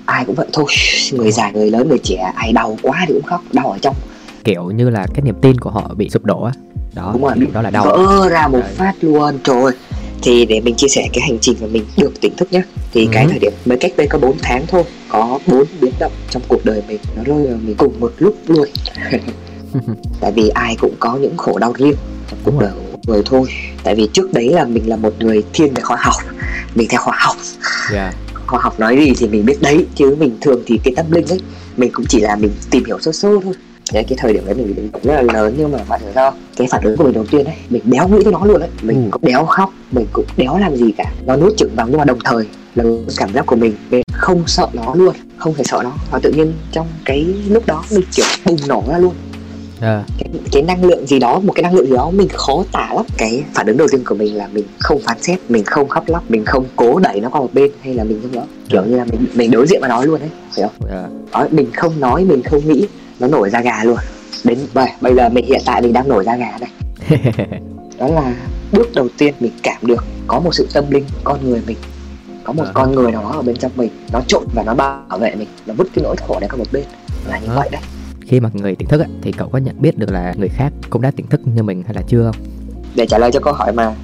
ai 0.05 0.25
cũng 0.25 0.35
vậy 0.35 0.47
thôi. 0.53 0.65
Người 1.11 1.31
già 1.31 1.51
người 1.51 1.71
lớn 1.71 1.89
người 1.89 1.99
trẻ 2.03 2.31
ai 2.35 2.53
đau 2.53 2.77
quá 2.81 3.05
thì 3.07 3.13
cũng 3.13 3.23
khóc 3.23 3.41
đau 3.53 3.71
ở 3.71 3.77
trong. 3.81 3.95
Kiểu 4.43 4.71
như 4.71 4.89
là 4.89 5.07
cái 5.13 5.21
niềm 5.21 5.35
tin 5.41 5.59
của 5.59 5.69
họ 5.69 5.91
bị 5.97 6.09
sụp 6.09 6.25
đổ 6.25 6.43
á. 6.43 6.51
Đó 6.93 7.09
đúng 7.13 7.23
rồi. 7.23 7.33
đó 7.53 7.61
là 7.61 7.69
đau. 7.69 7.85
Vỡ 7.85 8.29
ra 8.29 8.47
một 8.47 8.59
Đấy. 8.59 8.73
phát 8.75 8.93
luôn 9.01 9.39
trời 9.43 9.61
ơi. 9.63 9.71
Thì 10.23 10.45
để 10.45 10.59
mình 10.61 10.75
chia 10.75 10.87
sẻ 10.87 11.07
cái 11.13 11.21
hành 11.29 11.37
trình 11.41 11.55
mà 11.61 11.67
mình 11.67 11.85
được 11.97 12.21
tỉnh 12.21 12.35
thức 12.37 12.53
nhé 12.53 12.61
thì 12.93 13.01
Ừ. 13.05 13.09
cái 13.13 13.25
thời 13.29 13.39
điểm 13.39 13.51
mới 13.65 13.77
cách 13.77 13.91
đây 13.97 14.07
có 14.07 14.19
4 14.19 14.37
tháng 14.41 14.65
thôi 14.67 14.83
có 15.09 15.39
bốn 15.47 15.63
biến 15.81 15.93
động 15.99 16.11
trong 16.29 16.41
cuộc 16.47 16.65
đời 16.65 16.81
mình 16.87 16.99
nó 17.15 17.23
rơi 17.23 17.47
vào 17.47 17.57
mình 17.63 17.75
cùng 17.77 17.99
một 17.99 18.13
lúc 18.17 18.35
luôn. 18.47 18.67
Tại 20.21 20.31
vì 20.31 20.49
ai 20.49 20.75
cũng 20.79 20.93
có 20.99 21.17
những 21.17 21.37
khổ 21.37 21.57
đau 21.59 21.73
riêng 21.77 21.95
trong 22.29 22.39
cuộc 22.43 22.59
đời 22.59 22.71
của 22.91 22.97
người 23.13 23.21
thôi. 23.25 23.47
Tại 23.83 23.95
vì 23.95 24.09
trước 24.13 24.33
đấy 24.33 24.49
là 24.49 24.65
mình 24.65 24.89
là 24.89 24.95
một 24.95 25.13
người 25.19 25.43
thiên 25.53 25.73
về 25.73 25.81
khoa 25.81 25.97
học 25.99 26.15
mình 26.75 26.87
theo 26.89 27.01
khoa 27.01 27.15
học. 27.19 27.35
Dạ. 27.93 28.11
Khoa 28.47 28.59
học 28.59 28.79
nói 28.79 28.97
gì 28.97 29.13
thì 29.17 29.27
mình 29.27 29.45
biết 29.45 29.61
đấy 29.61 29.85
chứ 29.95 30.15
mình 30.19 30.37
thường 30.41 30.61
thì 30.65 30.79
cái 30.83 30.93
tâm 30.97 31.11
linh 31.11 31.27
ấy 31.27 31.39
mình 31.77 31.89
cũng 31.93 32.05
chỉ 32.09 32.19
là 32.19 32.35
mình 32.35 32.51
tìm 32.71 32.85
hiểu 32.85 32.99
sơ 32.99 33.11
sơ 33.11 33.29
thôi 33.43 33.53
Đấy, 33.93 34.03
cái 34.07 34.17
thời 34.21 34.33
điểm 34.33 34.43
đấy 34.45 34.55
mình 34.55 34.67
bị 34.75 34.81
động 34.93 35.01
rất 35.03 35.13
là 35.21 35.33
lớn 35.33 35.53
nhưng 35.57 35.71
mà 35.71 35.79
bạn 35.89 36.01
hiểu 36.01 36.11
sao 36.15 36.33
cái 36.57 36.67
phản 36.71 36.83
ứng 36.83 36.97
của 36.97 37.03
mình 37.03 37.13
đầu 37.13 37.25
tiên 37.31 37.45
ấy 37.45 37.55
mình 37.69 37.81
đéo 37.85 38.07
nghĩ 38.07 38.17
tới 38.23 38.33
nó 38.33 38.45
luôn 38.45 38.59
đấy 38.59 38.69
mình 38.81 39.03
Ừ. 39.03 39.07
cũng 39.11 39.21
đéo 39.25 39.45
khóc 39.45 39.73
mình 39.91 40.05
cũng 40.13 40.25
đéo 40.37 40.57
làm 40.57 40.75
gì 40.75 40.91
cả. 40.97 41.11
Nó 41.25 41.35
nuốt 41.35 41.57
chửng 41.57 41.75
vào 41.75 41.87
nhưng 41.89 41.97
mà 41.97 42.05
đồng 42.05 42.19
thời 42.23 42.45
là 42.75 42.83
cảm 43.17 43.33
giác 43.33 43.45
của 43.45 43.55
mình 43.55 43.73
mình 43.91 44.01
không 44.13 44.43
sợ 44.47 44.67
nó 44.73 44.95
luôn 44.95 45.15
không 45.37 45.53
hề 45.53 45.63
sợ 45.63 45.79
nó. 45.83 45.91
Và 46.11 46.19
tự 46.19 46.31
nhiên 46.31 46.53
trong 46.71 46.87
cái 47.05 47.25
lúc 47.49 47.65
đó 47.65 47.83
mình 47.91 48.03
kiểu 48.15 48.25
bùng 48.45 48.57
nổ 48.67 48.83
ra 48.89 48.97
luôn. 48.97 49.13
Dạ 49.81 50.03
cái, 50.19 50.29
cái 50.51 50.61
năng 50.61 50.83
lượng 50.85 51.07
gì 51.07 51.19
đó 51.19 51.39
một 51.39 51.53
cái 51.55 51.63
năng 51.63 51.73
lượng 51.75 51.85
gì 51.85 51.93
đó 51.95 52.09
mình 52.09 52.27
khó 52.33 52.63
tả 52.71 52.89
lắm. 52.95 53.05
Cái 53.17 53.43
phản 53.53 53.67
ứng 53.67 53.77
đầu 53.77 53.87
tiên 53.91 54.01
của 54.05 54.15
mình 54.15 54.35
là 54.35 54.47
mình 54.53 54.63
không 54.79 54.99
phán 55.01 55.17
xét 55.21 55.39
mình 55.49 55.63
không 55.63 55.89
khóc 55.89 56.03
lóc 56.07 56.31
mình 56.31 56.45
không 56.45 56.65
cố 56.75 56.99
đẩy 56.99 57.19
nó 57.21 57.29
qua 57.29 57.41
một 57.41 57.49
bên 57.53 57.71
hay 57.83 57.93
là 57.93 58.03
mình 58.03 58.19
không 58.21 58.31
đó 58.31 58.43
kiểu 58.69 58.83
như 58.85 58.97
là 58.97 59.05
mình 59.05 59.25
mình 59.33 59.51
đối 59.51 59.67
diện 59.67 59.79
với 59.81 59.89
nó 59.89 60.03
luôn 60.05 60.19
đấy 60.19 60.29
hiểu 60.57 60.67
không? 60.67 60.87
Dạ 60.91 61.07
đó, 61.33 61.47
mình 61.51 61.67
không 61.75 61.99
nói 61.99 62.23
mình 62.25 62.41
không 62.43 62.61
nghĩ 62.67 62.85
nó 63.23 63.29
nổi 63.37 63.49
da 63.49 63.61
gà 63.61 63.83
luôn. 63.83 63.97
Đến 64.43 64.59
bây, 64.73 64.87
bây 65.01 65.15
giờ 65.15 65.29
mình 65.29 65.45
hiện 65.45 65.61
tại 65.65 65.81
mình 65.81 65.93
đang 65.93 66.07
nổi 66.09 66.23
da 66.23 66.35
gà 66.35 66.57
này 66.61 66.69
đó 67.99 68.07
là 68.07 68.33
bước 68.71 68.87
đầu 68.95 69.07
tiên 69.17 69.33
mình 69.39 69.51
cảm 69.63 69.77
được 69.81 70.03
có 70.27 70.39
một 70.39 70.53
sự 70.53 70.67
tâm 70.73 70.91
linh 70.91 71.05
con 71.23 71.49
người 71.49 71.61
mình 71.67 71.77
có 72.43 72.53
một 72.53 72.63
À. 72.65 72.71
con 72.73 72.91
người 72.91 73.11
nào 73.11 73.21
đó 73.21 73.31
ở 73.31 73.41
bên 73.41 73.55
trong 73.55 73.71
mình 73.75 73.89
nó 74.11 74.21
trộn 74.27 74.43
và 74.55 74.63
nó 74.63 74.75
bảo 74.75 75.17
vệ 75.19 75.35
mình 75.35 75.47
nó 75.65 75.73
vứt 75.73 75.87
cái 75.95 76.03
nỗi 76.03 76.15
khổ 76.27 76.39
đấy 76.39 76.49
qua 76.49 76.57
một 76.57 76.67
bên. 76.71 76.83
Là 77.27 77.39
như 77.39 77.47
À. 77.49 77.55
vậy 77.55 77.69
đấy. 77.71 77.81
Khi 78.27 78.39
mà 78.39 78.49
người 78.53 78.75
tỉnh 78.75 78.87
thức 78.87 79.01
á, 79.01 79.07
thì 79.21 79.31
cậu 79.31 79.49
có 79.49 79.57
nhận 79.59 79.81
biết 79.81 79.97
được 79.97 80.11
là 80.11 80.33
người 80.37 80.49
khác 80.49 80.73
cũng 80.89 81.01
đã 81.01 81.11
tỉnh 81.15 81.27
thức 81.27 81.41
như 81.45 81.63
mình 81.63 81.83
hay 81.85 81.93
là 81.93 82.01
chưa 82.07 82.23
không? 82.23 82.45
Để 82.95 83.05
trả 83.05 83.17
lời 83.17 83.31
cho 83.31 83.39
câu 83.39 83.53
hỏi 83.53 83.73
mà 83.73 83.95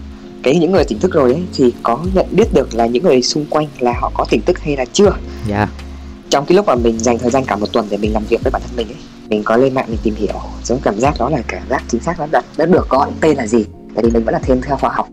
cái 0.44 0.56
những 0.56 0.72
người 0.72 0.84
tỉnh 0.84 1.00
thức 1.00 1.14
rồi 1.14 1.34
ấy 1.34 1.44
thì 1.54 1.74
có 1.84 2.00
nhận 2.14 2.26
biết 2.32 2.54
được 2.54 2.76
là 2.76 2.86
những 2.86 3.04
người 3.04 3.22
xung 3.22 3.46
quanh 3.50 3.68
là 3.80 3.94
họ 4.02 4.12
có 4.14 4.26
tỉnh 4.30 4.42
thức 4.42 4.60
hay 4.60 4.78
là 4.78 4.86
chưa? 4.94 5.12
Dạ 5.48 5.68
trong 6.30 6.46
cái 6.46 6.56
lúc 6.56 6.66
mà 6.66 6.76
mình 6.76 7.00
dành 7.00 7.18
thời 7.18 7.32
gian 7.32 7.46
cả 7.46 7.56
một 7.56 7.74
tuần 7.74 7.88
để 7.90 7.98
mình 7.98 8.14
làm 8.14 8.24
việc 8.30 8.44
với 8.44 8.52
bản 8.52 8.62
thân 8.68 8.76
mình 8.76 8.88
ấy 8.88 8.98
mình 9.30 9.44
có 9.44 9.58
lên 9.58 9.74
mạng 9.74 9.86
mình 9.88 10.00
tìm 10.04 10.16
hiểu 10.16 10.36
giống 10.64 10.80
cảm 10.84 11.00
giác 11.00 11.14
đó 11.20 11.30
là 11.30 11.42
cảm 11.48 11.64
giác 11.70 11.84
chính 11.88 12.02
xác 12.02 12.20
nó 12.20 12.28
đã, 12.32 12.42
đã 12.58 12.66
được 12.66 12.90
gọi 12.90 13.12
tên 13.22 13.38
là 13.38 13.48
gì 13.48 13.66
tại 13.96 14.04
vì 14.04 14.12
mình 14.12 14.24
vẫn 14.24 14.34
là 14.34 14.40
thêm 14.44 14.62
theo 14.62 14.78
khoa 14.78 14.90
học. 14.90 15.08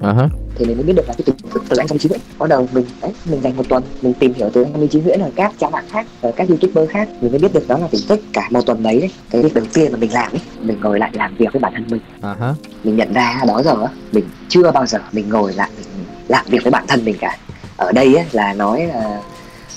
Hả. 0.00 0.28
Thì 0.54 0.64
mình 0.64 0.76
mới 0.76 0.84
biết 0.84 0.92
được 0.96 1.08
là 1.08 1.14
cái 1.14 1.22
tỉnh 1.24 1.36
thức 1.50 1.64
từ 1.68 1.76
anh 1.76 1.86
trong 1.86 1.98
trí 1.98 2.08
nguyễn. 2.08 2.20
Bắt 2.38 2.48
đầu 2.48 2.68
mình 2.72 2.84
đấy 3.00 3.12
mình 3.24 3.40
dành 3.40 3.56
một 3.56 3.62
tuần 3.68 3.82
mình 4.02 4.14
tìm 4.14 4.34
hiểu 4.34 4.50
từ 4.52 4.62
anh 4.62 4.72
trong 4.72 4.88
trí 4.88 5.00
nguyễn 5.00 5.20
ở 5.20 5.30
các 5.36 5.52
trang 5.58 5.70
mạng 5.70 5.84
khác 5.90 6.06
ở 6.20 6.32
các 6.36 6.48
youtuber 6.48 6.90
khác 6.90 7.08
mình 7.20 7.30
mới 7.30 7.40
biết 7.40 7.52
được 7.54 7.68
đó 7.68 7.78
là 7.78 7.88
tỉnh 7.90 8.00
thức 8.08 8.20
cả 8.32 8.48
một 8.50 8.66
tuần 8.66 8.82
đấy 8.82 9.00
đấy. 9.00 9.10
Cái 9.30 9.42
việc 9.42 9.54
đầu 9.54 9.64
tiên 9.74 9.92
mà 9.92 9.98
mình 9.98 10.12
làm 10.12 10.32
ấy 10.32 10.40
mình 10.60 10.80
ngồi 10.80 10.98
lại 10.98 11.10
làm 11.14 11.36
việc 11.36 11.48
với 11.52 11.60
bản 11.60 11.72
thân 11.74 11.84
mình. 11.90 12.00
Hả. 12.22 12.54
Mình 12.84 12.96
nhận 12.96 13.12
ra 13.12 13.40
đó 13.48 13.62
giờ 13.64 13.86
mình 14.12 14.24
chưa 14.48 14.70
bao 14.70 14.86
giờ 14.86 14.98
mình 15.12 15.28
ngồi 15.28 15.52
lại 15.52 15.70
mình 15.76 16.04
làm 16.28 16.46
việc 16.48 16.62
với 16.62 16.70
bản 16.70 16.84
thân 16.88 17.04
mình 17.04 17.16
cả. 17.20 17.38
Ở 17.76 17.92
đây 17.92 18.14
á, 18.14 18.24
là 18.32 18.52
nói 18.52 18.86
là 18.86 19.20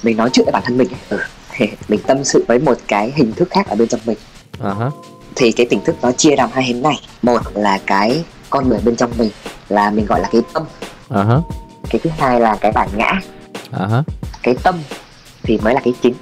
mình 0.04 0.18
nói 0.18 0.30
chuyện 0.34 0.46
với 0.46 0.52
bản 0.52 0.64
thân 0.66 0.78
mình 0.78 0.88
ấy. 1.10 1.20
ừ. 1.60 1.66
mình 1.88 2.00
tâm 2.08 2.24
sự 2.24 2.46
với 2.48 2.60
một 2.60 2.78
cái 2.88 3.14
hình 3.16 3.34
thức 3.34 3.48
khác 3.52 3.68
ở 3.70 3.76
bên 3.76 3.88
trong 3.88 4.00
mình. 4.06 4.18
Hả 4.64 4.90
thì 5.36 5.52
cái 5.52 5.66
tỉnh 5.70 5.82
thức 5.84 5.96
nó 6.02 6.12
chia 6.12 6.36
làm 6.36 6.50
hai 6.54 6.64
hình 6.64 6.82
này. 6.82 7.00
Một 7.22 7.42
là 7.54 7.80
cái 7.86 8.24
con 8.50 8.70
người 8.70 8.80
bên 8.86 8.96
trong 8.96 9.12
mình 9.18 9.30
là 9.70 9.90
mình 9.92 10.06
gọi 10.06 10.20
là 10.22 10.30
cái 10.32 10.42
tâm. 10.54 10.64
Hả 11.10 11.38
cái 11.90 12.00
thứ 12.04 12.10
hai 12.18 12.40
là 12.40 12.56
cái 12.56 12.72
bản 12.72 12.90
ngã. 12.96 13.22
Hả 13.72 14.04
cái 14.44 14.56
tâm 14.64 14.76
thì 15.44 15.58
mới 15.58 15.74
là 15.74 15.80
cái 15.84 15.94
chính. 16.02 16.14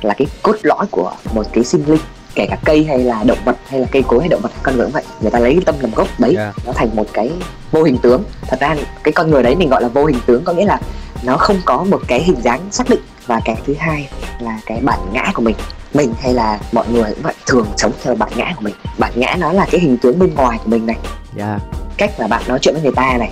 Là 0.00 0.14
cái 0.14 0.26
cốt 0.42 0.56
lõi 0.62 0.86
của 0.90 1.12
một 1.34 1.46
cái 1.52 1.64
sinh 1.64 1.84
linh 1.86 2.00
kể 2.34 2.46
cả 2.50 2.56
cây 2.64 2.84
hay 2.84 2.98
là 2.98 3.24
động 3.24 3.38
vật 3.44 3.56
hay 3.68 3.80
là 3.80 3.86
cây 3.92 4.02
cối 4.08 4.20
hay 4.20 4.28
động 4.28 4.40
vật 4.40 4.52
con 4.62 4.76
người 4.76 4.84
cũng 4.86 4.92
vậy. 4.92 5.02
Người 5.20 5.30
ta 5.30 5.38
lấy 5.38 5.52
cái 5.54 5.62
tâm 5.66 5.74
làm 5.80 5.90
gốc 5.94 6.08
đấy 6.20 6.32
Dạ. 6.36 6.52
nó 6.66 6.72
thành 6.72 6.96
một 6.96 7.06
cái 7.12 7.30
vô 7.70 7.82
hình 7.82 7.98
tướng. 7.98 8.24
Thật 8.48 8.60
ra 8.60 8.76
cái 9.02 9.12
con 9.12 9.30
người 9.30 9.42
đấy 9.42 9.56
mình 9.56 9.68
gọi 9.68 9.82
là 9.82 9.88
vô 9.88 10.04
hình 10.04 10.18
tướng 10.26 10.44
có 10.44 10.52
nghĩa 10.52 10.64
là 10.64 10.80
nó 11.22 11.36
không 11.36 11.60
có 11.64 11.84
một 11.84 12.00
cái 12.08 12.22
hình 12.22 12.42
dáng 12.42 12.60
xác 12.70 12.88
định. 12.90 13.00
Và 13.26 13.40
cái 13.44 13.56
thứ 13.66 13.74
hai 13.78 14.08
là 14.40 14.60
cái 14.66 14.80
bản 14.82 14.98
ngã 15.12 15.32
của 15.34 15.42
mình. 15.42 15.56
Mình 15.94 16.14
hay 16.22 16.34
là 16.34 16.58
mọi 16.72 16.88
người 16.88 17.14
cũng 17.14 17.22
vậy 17.22 17.34
thường 17.46 17.66
sống 17.76 17.92
theo 18.02 18.14
bản 18.14 18.32
ngã 18.36 18.52
của 18.56 18.62
mình. 18.62 18.74
Bản 18.98 19.12
ngã 19.14 19.36
nó 19.38 19.52
là 19.52 19.66
cái 19.70 19.80
hình 19.80 19.98
tướng 19.98 20.18
bên 20.18 20.34
ngoài 20.34 20.58
của 20.64 20.70
mình 20.70 20.86
này. 20.86 20.96
Dạ. 21.36 21.58
Cách 21.96 22.10
mà 22.20 22.26
bạn 22.26 22.42
nói 22.48 22.58
chuyện 22.62 22.74
với 22.74 22.82
người 22.82 22.92
ta 22.92 23.16
này. 23.18 23.30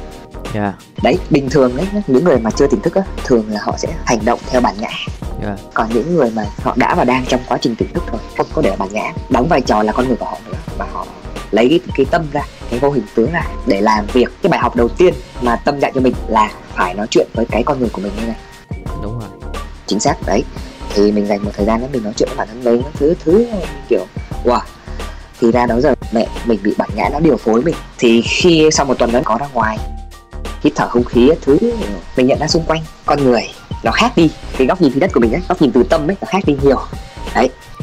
Dạ. 0.55 0.73
Đấy 1.03 1.19
bình 1.31 1.51
thường 1.51 1.77
đấy 1.77 1.87
những 2.07 2.25
người 2.25 2.39
mà 2.39 2.51
chưa 2.51 2.67
tỉnh 2.67 2.81
thức 2.81 2.95
á 2.95 3.03
thường 3.25 3.45
là 3.49 3.61
họ 3.63 3.75
sẽ 3.79 3.89
hành 4.05 4.25
động 4.25 4.39
theo 4.51 4.61
bản 4.61 4.75
ngã. 4.79 4.91
Dạ. 5.43 5.57
Còn 5.75 5.89
những 5.95 6.15
người 6.15 6.31
mà 6.31 6.45
họ 6.63 6.75
đã 6.77 6.95
và 6.95 7.05
đang 7.05 7.25
trong 7.27 7.41
quá 7.49 7.59
trình 7.61 7.77
tỉnh 7.77 7.93
thức 7.95 8.05
rồi 8.13 8.21
không 8.37 8.47
có 8.53 8.63
để 8.63 8.77
bản 8.79 8.89
ngã 8.93 9.13
đóng 9.29 9.49
vai 9.49 9.61
trò 9.61 9.83
là 9.83 9.93
con 9.93 10.09
người 10.09 10.17
của 10.17 10.27
họ 10.27 10.39
nữa 10.47 10.57
mà 10.79 10.85
họ 10.93 11.07
lấy 11.51 11.69
cái, 11.69 11.81
cái 11.97 12.07
tâm 12.11 12.27
ra 12.33 12.43
cái 12.71 12.81
vô 12.81 12.91
hình 12.91 13.05
tướng 13.15 13.33
ra 13.33 13.47
để 13.67 13.81
làm 13.81 14.07
việc. 14.13 14.29
Cái 14.43 14.51
bài 14.51 14.61
học 14.61 14.77
đầu 14.77 14.89
tiên 14.89 15.15
mà 15.43 15.57
tâm 15.57 15.81
dạy 15.81 15.93
cho 15.95 16.01
mình 16.01 16.15
là 16.29 16.51
phải 16.75 16.95
nói 16.95 17.07
chuyện 17.11 17.29
với 17.35 17.47
cái 17.47 17.63
con 17.63 17.81
người 17.81 17.89
của 17.89 18.03
mình 18.03 18.13
như 18.21 18.27
này. 18.27 18.37
Đúng 19.03 19.19
rồi. 19.19 19.29
Chính 19.87 20.01
xác 20.01 20.17
đấy. 20.27 20.45
Thì 20.95 21.13
mình 21.13 21.27
dành 21.27 21.45
một 21.45 21.51
thời 21.57 21.67
gian 21.67 21.81
đó 21.81 21.87
mình 21.93 22.03
nói 22.03 22.13
chuyện 22.17 22.29
với 22.29 22.37
bản 22.37 22.49
thân 22.49 22.65
mình 22.65 22.83
thứ 22.95 23.15
thứ 23.25 23.47
kiểu 23.89 24.07
wow. 24.45 24.61
Thì 25.41 25.53
ra 25.53 25.67
đó 25.67 25.81
giờ 25.81 25.95
mẹ 26.13 26.27
mình 26.45 26.59
bị 26.63 26.75
bản 26.77 26.91
ngã 26.95 27.09
nó 27.13 27.21
điều 27.21 27.37
phối 27.37 27.63
mình. 27.63 27.75
Thì 27.99 28.23
khi 28.23 28.69
sau 28.73 28.87
một 28.87 28.99
tuần 28.99 29.13
đó 29.13 29.21
có 29.25 29.39
ra 29.41 29.47
ngoài 29.53 29.79
hít 30.65 30.73
thở 30.77 30.89
không 30.89 31.05
khí 31.05 31.31
thứ 31.43 31.59
mình 32.17 32.27
nhận 32.27 32.39
ra 32.39 32.47
xung 32.47 32.65
quanh 32.65 32.83
con 33.07 33.25
người 33.25 33.43
nó 33.83 33.91
khác 33.91 34.13
đi. 34.17 34.31
Cái 34.59 34.67
góc 34.67 34.83
nhìn 34.83 34.93
thứ 34.93 35.01
đất 35.01 35.11
của 35.15 35.21
mình 35.21 35.33
ấy 35.33 35.43
góc 35.49 35.63
nhìn 35.63 35.73
từ 35.73 35.83
tâm 35.83 36.11
ấy 36.11 36.17
nó 36.21 36.27
khác 36.31 36.45
đi 36.47 36.57
nhiều 36.63 36.79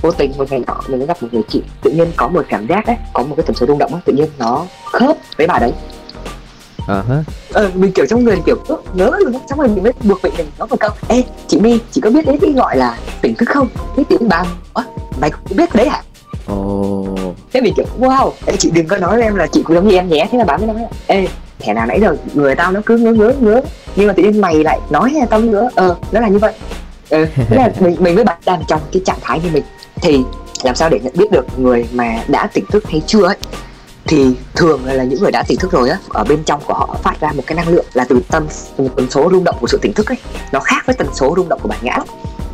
vô 0.02 0.12
tình 0.12 0.32
một 0.38 0.52
ngày 0.52 0.64
nọ 0.68 0.82
mình 0.88 1.06
gặp 1.06 1.24
một 1.24 1.28
người 1.32 1.44
chị 1.50 1.62
tự 1.82 1.92
nhiên 1.92 2.08
có 2.16 2.28
một 2.28 2.46
cảm 2.50 2.68
giác 2.68 2.86
đấy 2.86 2.96
có 3.14 3.24
một 3.24 3.36
cái 3.38 3.44
tần 3.48 3.56
số 3.56 3.66
rung 3.66 3.78
động 3.78 3.92
ấy, 3.92 4.02
tự 4.06 4.14
nhiên 4.14 4.30
nó 4.40 4.66
khớp 4.86 5.18
với 5.38 5.48
bà 5.48 5.60
đấy. 5.60 5.74
À 6.88 7.04
hả 7.10 7.24
ờ, 7.54 7.72
mình 7.74 7.92
kiểu 7.92 8.06
trong 8.06 8.24
người 8.24 8.42
kiểu 8.46 8.56
ngớ 8.94 9.12
luôn 9.20 9.34
xong 9.50 9.60
rồi 9.60 9.68
mình 9.68 9.84
mới 9.84 9.94
buộc 10.04 10.24
miệng 10.24 10.34
mình 10.38 10.48
nói 10.60 10.68
một 10.68 10.80
câu 10.80 10.90
ê 11.08 11.24
chị 11.48 11.60
my 11.60 11.80
chị 11.92 12.02
có 12.02 12.10
biết 12.10 12.26
đấy 12.26 12.38
cái 12.42 12.52
gọi 12.52 12.78
là 12.78 12.98
tỉnh 13.22 13.36
thức 13.36 13.50
không? 13.50 13.68
Thế 13.96 14.04
tiếng 14.10 14.30
bà 14.30 14.44
ơ 14.74 14.84
mày 15.22 15.30
cũng 15.30 15.58
biết 15.58 15.70
cái 15.74 15.86
đấy 15.86 15.90
hả? 15.90 16.04
Ồ. 16.48 17.06
Thế 17.54 17.62
mình 17.62 17.74
kiểu 17.78 17.86
wow 18.00 18.32
ê, 18.46 18.56
chị 18.56 18.72
đừng 18.72 18.88
có 18.88 18.98
nói 18.98 19.16
với 19.16 19.24
em 19.24 19.36
là 19.36 19.48
chị 19.48 19.64
cũng 19.64 19.76
giống 19.76 19.88
như 19.88 19.96
em 19.96 20.10
nhé. 20.10 20.28
Thế 20.32 20.38
là 20.38 20.46
bà 20.46 20.58
mới 20.58 20.68
nói 20.68 20.76
ê 21.08 21.28
thẻ 21.60 21.74
nào 21.74 21.86
nãy 21.86 22.00
giờ 22.02 22.16
người 22.34 22.56
tao 22.56 22.72
nó 22.72 22.82
cứ 22.86 22.98
ngớ 22.98 23.12
ngớ 23.12 23.34
ngớ 23.40 23.62
nhưng 23.96 24.08
mà 24.08 24.14
tự 24.14 24.24
nhiên 24.24 24.42
mày 24.42 24.64
lại 24.64 24.80
nói 24.90 25.16
tao 25.30 25.40
ngớ 25.40 25.70
ờ 25.76 25.96
nó 26.12 26.20
là 26.20 26.28
như 26.28 26.38
vậy. 26.38 26.54
Ừ, 27.10 27.26
thế 27.36 27.56
là 27.58 27.72
mình 27.80 27.96
mình 28.00 28.16
với 28.16 28.24
bạn 28.24 28.38
đang 28.46 28.62
trong 28.68 28.82
cái 28.92 29.02
trạng 29.06 29.20
thái 29.22 29.40
như 29.40 29.50
mình 29.54 29.64
thì 30.02 30.24
làm 30.64 30.76
sao 30.76 30.90
để 30.90 31.00
nhận 31.00 31.14
biết 31.16 31.32
được 31.32 31.60
người 31.60 31.88
mà 31.92 32.24
đã 32.28 32.48
tỉnh 32.54 32.66
thức 32.66 32.84
hay 32.90 33.02
chưa 33.08 33.26
ấy? 33.26 33.38
Thì 34.06 34.36
thường 34.56 34.86
là 34.86 35.04
những 35.04 35.22
người 35.22 35.32
đã 35.32 35.44
tỉnh 35.48 35.58
thức 35.58 35.72
rồi 35.72 35.90
á 35.90 35.98
ở 36.10 36.24
bên 36.24 36.44
trong 36.44 36.62
của 36.68 36.74
họ 36.74 36.98
phát 37.04 37.20
ra 37.20 37.32
một 37.32 37.44
cái 37.48 37.56
năng 37.56 37.68
lượng 37.68 37.86
là 37.94 38.06
từ 38.10 38.22
tâm 38.28 38.48
một 38.78 38.90
tần 38.96 39.10
số 39.10 39.30
rung 39.32 39.44
động 39.44 39.56
của 39.62 39.68
sự 39.68 39.78
tỉnh 39.82 39.94
thức 39.94 40.12
ấy. 40.12 40.18
Nó 40.52 40.60
khác 40.60 40.84
với 40.86 40.96
tần 40.96 41.08
số 41.14 41.34
rung 41.38 41.50
động 41.50 41.60
của 41.64 41.70
bản 41.70 41.80
ngã 41.82 41.98
lắm. 41.98 42.08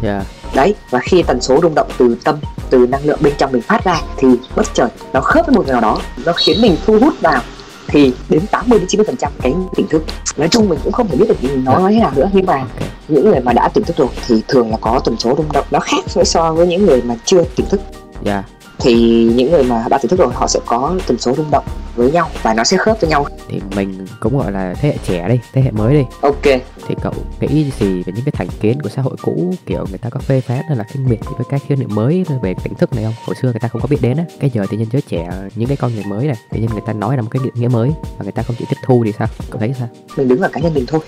Dạ. 0.04 0.24
Đấy 0.56 0.76
và 0.90 1.00
khi 1.00 1.24
tần 1.24 1.42
số 1.42 1.60
rung 1.62 1.76
động 1.76 1.90
từ 1.98 2.18
tâm 2.24 2.36
từ 2.70 2.88
năng 2.88 3.06
lượng 3.06 3.20
bên 3.22 3.34
trong 3.38 3.52
mình 3.52 3.62
phát 3.62 3.84
ra 3.84 4.02
thì 4.18 4.28
bất 4.56 4.74
chợt 4.74 4.90
nó 5.14 5.22
khớp 5.22 5.46
với 5.48 5.56
một 5.56 5.66
người 5.66 5.74
nào 5.74 5.82
đó. 5.82 6.00
Nó 6.26 6.34
khiến 6.34 6.62
mình 6.62 6.78
thu 6.86 7.00
hút 7.00 7.14
vào 7.22 7.42
thì 7.88 8.14
đến 8.30 8.48
80 8.52 8.80
đến 8.80 8.88
90 8.88 9.06
phần 9.06 9.18
trăm 9.18 9.32
cái 9.42 9.54
tỉnh 9.76 9.88
thức. 9.88 10.04
Nói 10.38 10.48
chung 10.48 10.70
mình 10.70 10.80
cũng 10.84 10.94
không 10.94 11.08
thể 11.08 11.18
biết 11.18 11.26
được 11.30 11.44
mình 11.44 11.64
nói 11.64 11.94
thế 11.94 12.00
nào 12.00 12.12
nữa 12.16 12.30
nhưng 12.34 12.46
mà 12.46 12.54
ok 12.54 12.68
những 13.08 13.30
người 13.30 13.40
mà 13.40 13.54
đã 13.54 13.70
tỉnh 13.74 13.84
thức 13.84 13.98
rồi 13.98 14.08
thì 14.28 14.42
thường 14.48 14.72
là 14.72 14.78
có 14.82 15.02
tần 15.06 15.16
số 15.20 15.36
rung 15.38 15.52
động 15.52 15.66
nó 15.72 15.80
khác 15.80 16.14
với 16.14 16.26
so 16.26 16.54
với 16.54 16.68
những 16.68 16.86
người 16.86 17.02
mà 17.02 17.16
chưa 17.26 17.44
tỉnh 17.56 17.66
thức. 17.70 17.82
Dạ. 18.24 18.44
Thì 18.80 19.24
những 19.36 19.52
người 19.52 19.64
mà 19.64 19.86
đọc 19.90 20.02
tiềm 20.02 20.10
thức 20.10 20.20
rồi 20.20 20.30
họ 20.34 20.48
sẽ 20.48 20.60
có 20.66 20.96
tần 21.08 21.18
số 21.18 21.36
rung 21.36 21.52
động 21.52 21.66
với 21.96 22.12
nhau 22.12 22.30
và 22.42 22.54
nó 22.54 22.64
sẽ 22.64 22.78
khớp 22.78 23.02
với 23.02 23.10
nhau. 23.10 23.26
Thì 23.48 23.62
mình 23.76 24.06
cũng 24.20 24.38
gọi 24.38 24.52
là 24.52 24.74
thế 24.82 24.90
hệ 24.90 24.98
trẻ 25.04 25.30
đi 25.30 25.40
thế 25.54 25.62
hệ 25.62 25.72
mới 25.72 25.94
đi 25.94 26.04
ok. 26.22 26.44
Thì 26.88 26.96
cậu 27.02 27.14
nghĩ 27.40 27.72
gì 27.80 28.04
về 28.04 28.14
những 28.16 28.26
cái 28.26 28.32
thành 28.32 28.48
kiến 28.62 28.82
của 28.82 28.90
xã 28.90 29.02
hội 29.02 29.16
cũ 29.22 29.54
kiểu 29.66 29.86
người 29.90 29.98
ta 29.98 30.10
có 30.10 30.20
phê 30.20 30.42
phán 30.42 30.62
hay 30.68 30.78
là 30.78 30.84
khinh 30.84 31.10
miệt 31.10 31.20
với 31.26 31.46
cái 31.50 31.60
khái 31.60 31.78
niệm 31.78 31.90
mới 31.96 32.26
về 32.42 32.56
tỉnh 32.64 32.74
thức 32.76 32.94
này 32.94 33.04
không? 33.04 33.14
Hồi 33.26 33.36
xưa 33.42 33.52
người 33.52 33.60
ta 33.60 33.68
không 33.68 33.82
có 33.82 33.88
biết 33.88 34.02
đến 34.02 34.18
á. 34.18 34.24
Cái 34.40 34.50
giờ 34.54 34.66
tự 34.72 34.78
nhiên 34.78 34.88
giới 34.92 35.02
trẻ 35.02 35.30
những 35.56 35.68
cái 35.68 35.78
con 35.78 35.96
người 35.96 36.04
mới 36.08 36.28
này 36.28 36.36
tự 36.52 36.60
nhiên 36.60 36.70
người 36.72 36.84
ta 36.86 36.94
nói 36.94 37.16
ra 37.16 37.22
một 37.22 37.30
cái 37.32 37.42
định 37.44 37.54
nghĩa 37.56 37.68
mới 37.68 37.92
và 38.18 38.24
người 38.24 38.32
ta 38.32 38.44
không 38.44 38.56
chịu 38.56 38.68
tiếp 38.70 38.78
thu 38.86 39.04
thì 39.06 39.12
sao? 39.20 39.28
Cậu 39.50 39.60
thấy 39.60 39.74
sao? 39.80 39.88
Mình 40.18 40.28
đứng 40.28 40.42
ở 40.42 40.50
cá 40.54 40.62
nhân 40.62 40.74
mình 40.74 40.86
thôi 40.88 41.02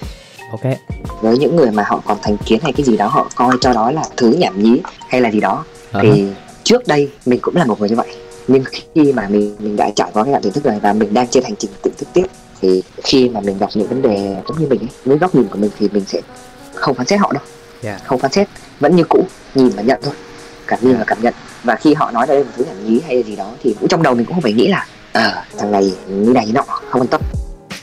ok. 0.63 0.73
Với 1.21 1.37
những 1.37 1.55
người 1.55 1.71
mà 1.71 1.83
họ 1.87 2.01
còn 2.05 2.17
thành 2.21 2.37
kiến 2.37 2.59
hay 2.63 2.73
cái 2.73 2.85
gì 2.85 2.97
đó 2.97 3.07
họ 3.07 3.29
coi 3.35 3.57
cho 3.61 3.73
đó 3.73 3.91
là 3.91 4.03
thứ 4.17 4.29
nhảm 4.29 4.63
nhí 4.63 4.81
hay 5.09 5.21
là 5.21 5.31
gì 5.31 5.39
đó 5.39 5.65
Ờ 5.91 6.01
thì 6.03 6.27
trước 6.63 6.87
đây 6.87 7.09
mình 7.25 7.39
cũng 7.41 7.55
là 7.55 7.65
một 7.65 7.79
người 7.79 7.89
như 7.89 7.95
vậy. 7.95 8.07
Nhưng 8.47 8.63
khi 8.95 9.13
mà 9.13 9.27
mình 9.29 9.55
mình 9.59 9.75
đã 9.75 9.89
trải 9.95 10.09
qua 10.13 10.23
cái 10.23 10.31
đoạn 10.31 10.43
tỉnh 10.43 10.53
thức 10.53 10.63
rồi 10.63 10.79
và 10.81 10.93
mình 10.93 11.13
đang 11.13 11.27
trên 11.27 11.43
hành 11.43 11.55
trình 11.55 11.71
tỉnh 11.83 11.93
thức 11.97 12.07
tiếp 12.13 12.25
thì 12.61 12.83
khi 13.03 13.29
mà 13.29 13.41
mình 13.41 13.57
gặp 13.57 13.69
những 13.73 13.87
vấn 13.87 14.01
đề 14.01 14.35
giống 14.47 14.59
như 14.59 14.67
mình 14.67 14.79
ấy 14.79 14.89
với 15.05 15.17
góc 15.17 15.35
nhìn 15.35 15.47
của 15.47 15.57
mình 15.57 15.71
thì 15.79 15.89
mình 15.91 16.03
sẽ 16.07 16.21
không 16.73 16.95
phán 16.95 17.07
xét 17.07 17.19
họ 17.19 17.33
đâu. 17.33 17.43
Yeah. 17.83 18.03
không 18.03 18.19
phán 18.19 18.31
xét 18.31 18.47
vẫn 18.79 18.95
như 18.95 19.03
cũ 19.03 19.23
nhìn 19.55 19.69
và 19.69 19.81
nhận 19.81 19.99
thôi. 20.03 20.13
Cảm 20.67 20.79
nhìn 20.81 20.97
và 20.97 21.03
cảm 21.07 21.17
nhận. 21.21 21.33
Và 21.63 21.75
khi 21.75 21.93
họ 21.93 22.11
nói 22.11 22.27
đây 22.27 22.37
là 22.37 22.43
một 22.43 22.51
thứ 22.57 22.65
nhảm 22.65 22.85
nhí 22.85 23.01
hay 23.07 23.15
là 23.15 23.23
gì 23.23 23.35
đó 23.35 23.51
thì 23.63 23.75
cũng 23.79 23.89
trong 23.89 24.03
đầu 24.03 24.15
mình 24.15 24.25
cũng 24.25 24.33
không 24.33 24.41
phải 24.41 24.53
nghĩ 24.53 24.67
là 24.67 24.87
ờ 25.13 25.43
thằng 25.57 25.71
này 25.71 25.93
như 26.07 26.31
này 26.33 26.45
như 26.45 26.53
nọ 26.53 26.65
không 26.67 27.01
quan 27.01 27.07
tâm 27.07 27.21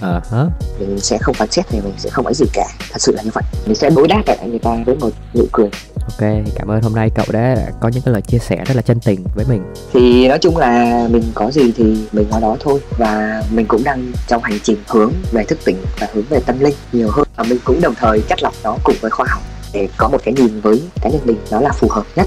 hả? 0.03 0.47
Mình 0.79 1.01
sẽ 1.01 1.19
không 1.19 1.35
phán 1.35 1.51
xét 1.51 1.67
thì 1.69 1.81
mình 1.81 1.95
sẽ 1.99 2.11
không 2.11 2.27
ấy 2.27 2.35
gì 2.35 2.47
cả. 2.53 2.67
Thật 2.91 2.99
sự 2.99 3.13
là 3.17 3.23
như 3.23 3.31
vậy. 3.35 3.45
Mình 3.67 3.75
sẽ 3.75 3.91
đối 3.91 4.09
đáp 4.09 4.23
lại 4.27 4.39
người 4.45 4.59
ta 4.59 4.77
với 4.87 4.97
một 4.97 5.11
nụ 5.35 5.45
cười. 5.53 5.69
Ok 5.95 6.31
cảm 6.55 6.71
ơn 6.71 6.83
hôm 6.83 6.95
nay 6.95 7.11
cậu 7.15 7.27
đã 7.29 7.57
có 7.81 7.89
những 7.89 8.03
cái 8.03 8.13
lời 8.13 8.23
chia 8.23 8.39
sẻ 8.39 8.65
rất 8.67 8.77
là 8.77 8.83
chân 8.83 9.01
tình 9.01 9.25
với 9.35 9.45
mình. 9.49 9.63
Thì 9.93 10.29
nói 10.29 10.39
chung 10.39 10.57
là 10.57 11.07
mình 11.11 11.23
có 11.35 11.51
gì 11.51 11.73
thì 11.77 12.07
mình 12.13 12.31
nói 12.31 12.41
đó 12.41 12.57
thôi. 12.61 12.81
Và 12.99 13.43
mình 13.51 13.67
cũng 13.67 13.85
đang 13.85 14.13
trong 14.29 14.43
hành 14.43 14.59
trình 14.63 14.77
hướng 14.89 15.13
về 15.33 15.45
thức 15.45 15.59
tỉnh 15.65 15.77
và 16.01 16.09
hướng 16.15 16.25
về 16.31 16.41
tâm 16.47 16.61
linh 16.61 16.75
nhiều 16.93 17.09
hơn. 17.11 17.27
Và 17.37 17.45
mình 17.45 17.59
cũng 17.65 17.81
đồng 17.81 17.95
thời 17.95 18.21
chắt 18.29 18.43
lọc 18.43 18.55
nó 18.65 18.77
cùng 18.85 18.97
với 19.01 19.11
khoa 19.11 19.27
học 19.29 19.43
để 19.73 19.89
có 19.97 20.09
một 20.09 20.19
cái 20.25 20.35
nhìn 20.35 20.61
với 20.61 20.83
cá 21.03 21.11
nhân 21.11 21.21
mình. 21.25 21.37
Nó 21.51 21.61
là 21.61 21.73
phù 21.73 21.89
hợp 21.91 22.05
nhất 22.17 22.27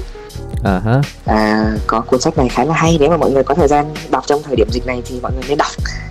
hả. 0.66 1.02
À, 1.24 1.72
có 1.86 2.00
cuốn 2.00 2.20
sách 2.20 2.38
này 2.38 2.48
khá 2.48 2.64
là 2.64 2.74
hay 2.74 2.96
nếu 3.00 3.10
mà 3.10 3.16
mọi 3.16 3.30
người 3.30 3.42
có 3.44 3.54
thời 3.54 3.68
gian 3.68 3.94
đọc 4.10 4.24
trong 4.26 4.42
thời 4.42 4.56
điểm 4.56 4.68
dịch 4.72 4.86
này 4.86 5.02
thì 5.06 5.20
mọi 5.22 5.32
người 5.32 5.44
nên 5.48 5.58
đọc. 5.58 5.70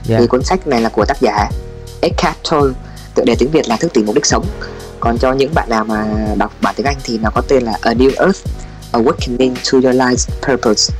Yeah. 0.09 0.21
thì 0.21 0.27
cuốn 0.27 0.43
sách 0.43 0.67
này 0.67 0.81
là 0.81 0.89
của 0.89 1.05
tác 1.05 1.21
giả 1.21 1.49
Eckhart 2.01 2.37
Tolle 2.51 2.73
tựa 3.15 3.23
đề 3.23 3.35
tiếng 3.35 3.51
Việt 3.51 3.67
là 3.67 3.77
thức 3.77 3.93
tỉnh 3.93 4.05
mục 4.05 4.15
đích 4.15 4.25
sống. 4.25 4.45
Còn 4.99 5.17
cho 5.17 5.33
những 5.33 5.53
bạn 5.53 5.69
nào 5.69 5.83
mà 5.83 6.05
đọc 6.37 6.51
bản 6.61 6.75
tiếng 6.77 6.85
Anh 6.85 6.97
thì 7.03 7.17
nó 7.17 7.29
có 7.29 7.41
tên 7.41 7.63
là 7.63 7.77
A 7.81 7.93
New 7.93 8.11
Earth 8.17 8.47
Awakening 8.91 9.55
to 9.55 9.89
Your 9.89 10.01
Life's 10.01 10.27
Purpose 10.47 10.93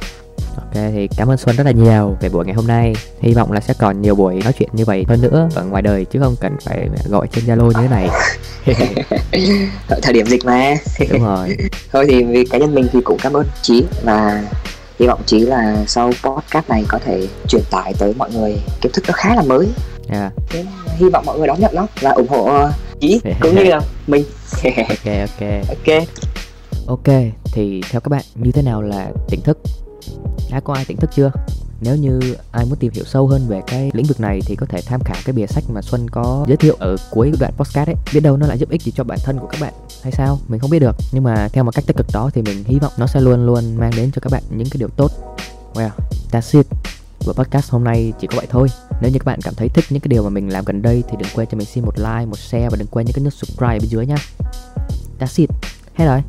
thì 0.75 1.07
cảm 1.17 1.27
ơn 1.27 1.37
Xuân 1.37 1.55
rất 1.55 1.63
là 1.65 1.71
nhiều 1.71 2.17
về 2.21 2.29
buổi 2.29 2.45
ngày 2.45 2.53
hôm 2.55 2.67
nay. 2.67 2.93
Hy 3.21 3.33
vọng 3.33 3.51
là 3.51 3.61
sẽ 3.61 3.73
còn 3.79 4.01
nhiều 4.01 4.15
buổi 4.15 4.41
nói 4.43 4.53
chuyện 4.59 4.69
như 4.73 4.85
vậy 4.85 5.05
hơn 5.07 5.21
nữa 5.21 5.49
ở 5.55 5.65
ngoài 5.65 5.81
đời 5.81 6.05
chứ 6.05 6.19
không 6.19 6.35
cần 6.39 6.55
phải 6.65 6.89
gọi 7.09 7.27
trên 7.31 7.45
Zalo 7.45 7.67
như 7.67 7.73
thế 7.73 7.87
này. 7.87 8.09
Thời 10.01 10.13
điểm 10.13 10.25
dịch 10.25 10.45
mà. 10.45 10.75
Đúng 11.09 11.23
rồi. 11.23 11.57
Thôi 11.91 12.05
thì 12.09 12.23
vì 12.23 12.45
cá 12.45 12.57
nhân 12.57 12.75
mình 12.75 12.87
thì 12.93 12.99
cũng 13.01 13.17
cảm 13.21 13.33
ơn 13.33 13.45
Chí 13.61 13.83
và 14.03 14.43
hy 14.99 15.07
vọng 15.07 15.21
Chí 15.25 15.39
là 15.39 15.83
sau 15.87 16.11
podcast 16.23 16.69
này 16.69 16.85
có 16.87 16.99
thể 17.05 17.27
truyền 17.47 17.63
tải 17.71 17.93
tới 17.99 18.13
mọi 18.17 18.31
người 18.31 18.57
kiến 18.81 18.91
thức 18.91 19.03
nó 19.07 19.13
khá 19.13 19.35
là 19.35 19.41
mới. 19.41 19.67
Yeah. 20.09 20.33
Thế 20.49 20.65
hy 20.97 21.09
vọng 21.09 21.25
mọi 21.25 21.37
người 21.37 21.47
đón 21.47 21.59
nhận 21.59 21.75
nó 21.75 21.87
và 22.01 22.11
ủng 22.11 22.27
hộ 22.27 22.45
ờ, 22.45 22.71
Chí 22.99 23.21
cũng 23.41 23.55
như 23.55 23.63
là 23.63 23.81
mình. 24.07 24.23
Ok 24.63 24.73
ok. 25.05 25.49
Ok. 25.69 26.03
Ok 26.87 27.15
thì 27.55 27.81
theo 27.89 28.01
các 28.01 28.09
bạn 28.09 28.21
như 28.35 28.51
thế 28.51 28.61
nào 28.61 28.81
là 28.81 29.07
tỉnh 29.29 29.41
thức 29.41 29.57
đã 30.51 30.59
có 30.59 30.73
ai 30.73 30.85
tỉnh 30.85 30.97
thức 30.97 31.09
chưa 31.15 31.31
nếu 31.81 31.95
như 31.95 32.35
ai 32.51 32.65
muốn 32.65 32.75
tìm 32.75 32.91
hiểu 32.93 33.05
sâu 33.05 33.27
hơn 33.27 33.47
về 33.47 33.61
cái 33.67 33.91
lĩnh 33.93 34.05
vực 34.05 34.19
này 34.19 34.39
thì 34.45 34.55
có 34.55 34.65
thể 34.65 34.81
tham 34.81 35.03
khảo 35.03 35.17
cái 35.25 35.33
bìa 35.33 35.47
sách 35.47 35.63
mà 35.69 35.81
Xuân 35.81 36.09
có 36.09 36.45
giới 36.47 36.57
thiệu 36.57 36.75
ở 36.79 36.95
cuối 37.11 37.31
đoạn 37.39 37.53
podcast 37.57 37.89
ấy. 37.89 37.95
Biết 38.13 38.19
đâu 38.19 38.37
nó 38.37 38.47
lại 38.47 38.57
giúp 38.57 38.69
ích 38.69 38.81
gì 38.81 38.91
cho 38.95 39.03
bản 39.03 39.19
thân 39.23 39.39
của 39.39 39.47
các 39.47 39.61
bạn 39.61 39.73
hay 40.03 40.11
sao? 40.11 40.39
Mình 40.47 40.59
không 40.59 40.69
biết 40.69 40.79
được. 40.79 40.95
Nhưng 41.11 41.23
mà 41.23 41.47
theo 41.53 41.63
một 41.63 41.75
cách 41.75 41.85
tích 41.87 41.97
cực 41.97 42.07
đó 42.13 42.29
thì 42.33 42.41
mình 42.41 42.63
hy 42.63 42.79
vọng 42.79 42.93
nó 42.97 43.07
sẽ 43.07 43.21
luôn 43.21 43.45
luôn 43.45 43.75
mang 43.75 43.91
đến 43.95 44.11
cho 44.15 44.19
các 44.19 44.31
bạn 44.31 44.43
những 44.49 44.69
cái 44.69 44.79
điều 44.79 44.89
tốt. 44.89 45.11
Well, 45.73 45.89
that's 46.31 46.57
it. 46.57 46.67
Và 47.25 47.33
podcast 47.33 47.71
hôm 47.71 47.83
nay 47.83 48.13
chỉ 48.19 48.27
có 48.27 48.37
vậy 48.37 48.47
thôi. 48.49 48.67
Nếu 49.01 49.11
như 49.11 49.19
các 49.19 49.25
bạn 49.25 49.39
cảm 49.41 49.53
thấy 49.53 49.69
thích 49.69 49.85
những 49.89 50.01
cái 50.01 50.07
điều 50.07 50.23
mà 50.23 50.29
mình 50.29 50.49
làm 50.49 50.65
gần 50.65 50.81
đây 50.81 51.03
thì 51.09 51.17
đừng 51.19 51.29
quên 51.35 51.47
cho 51.51 51.57
mình 51.57 51.67
xin 51.67 51.85
một 51.85 51.97
like, 51.97 52.25
một 52.25 52.39
share 52.39 52.69
và 52.69 52.77
đừng 52.77 52.87
quên 52.87 53.05
những 53.05 53.13
cái 53.13 53.23
nút 53.23 53.33
subscribe 53.33 53.79
bên 53.79 53.89
dưới 53.89 54.05
nha. 54.05 54.17
That's 55.19 55.41
it. 55.41 55.49
Hết 55.93 56.05
rồi. 56.05 56.21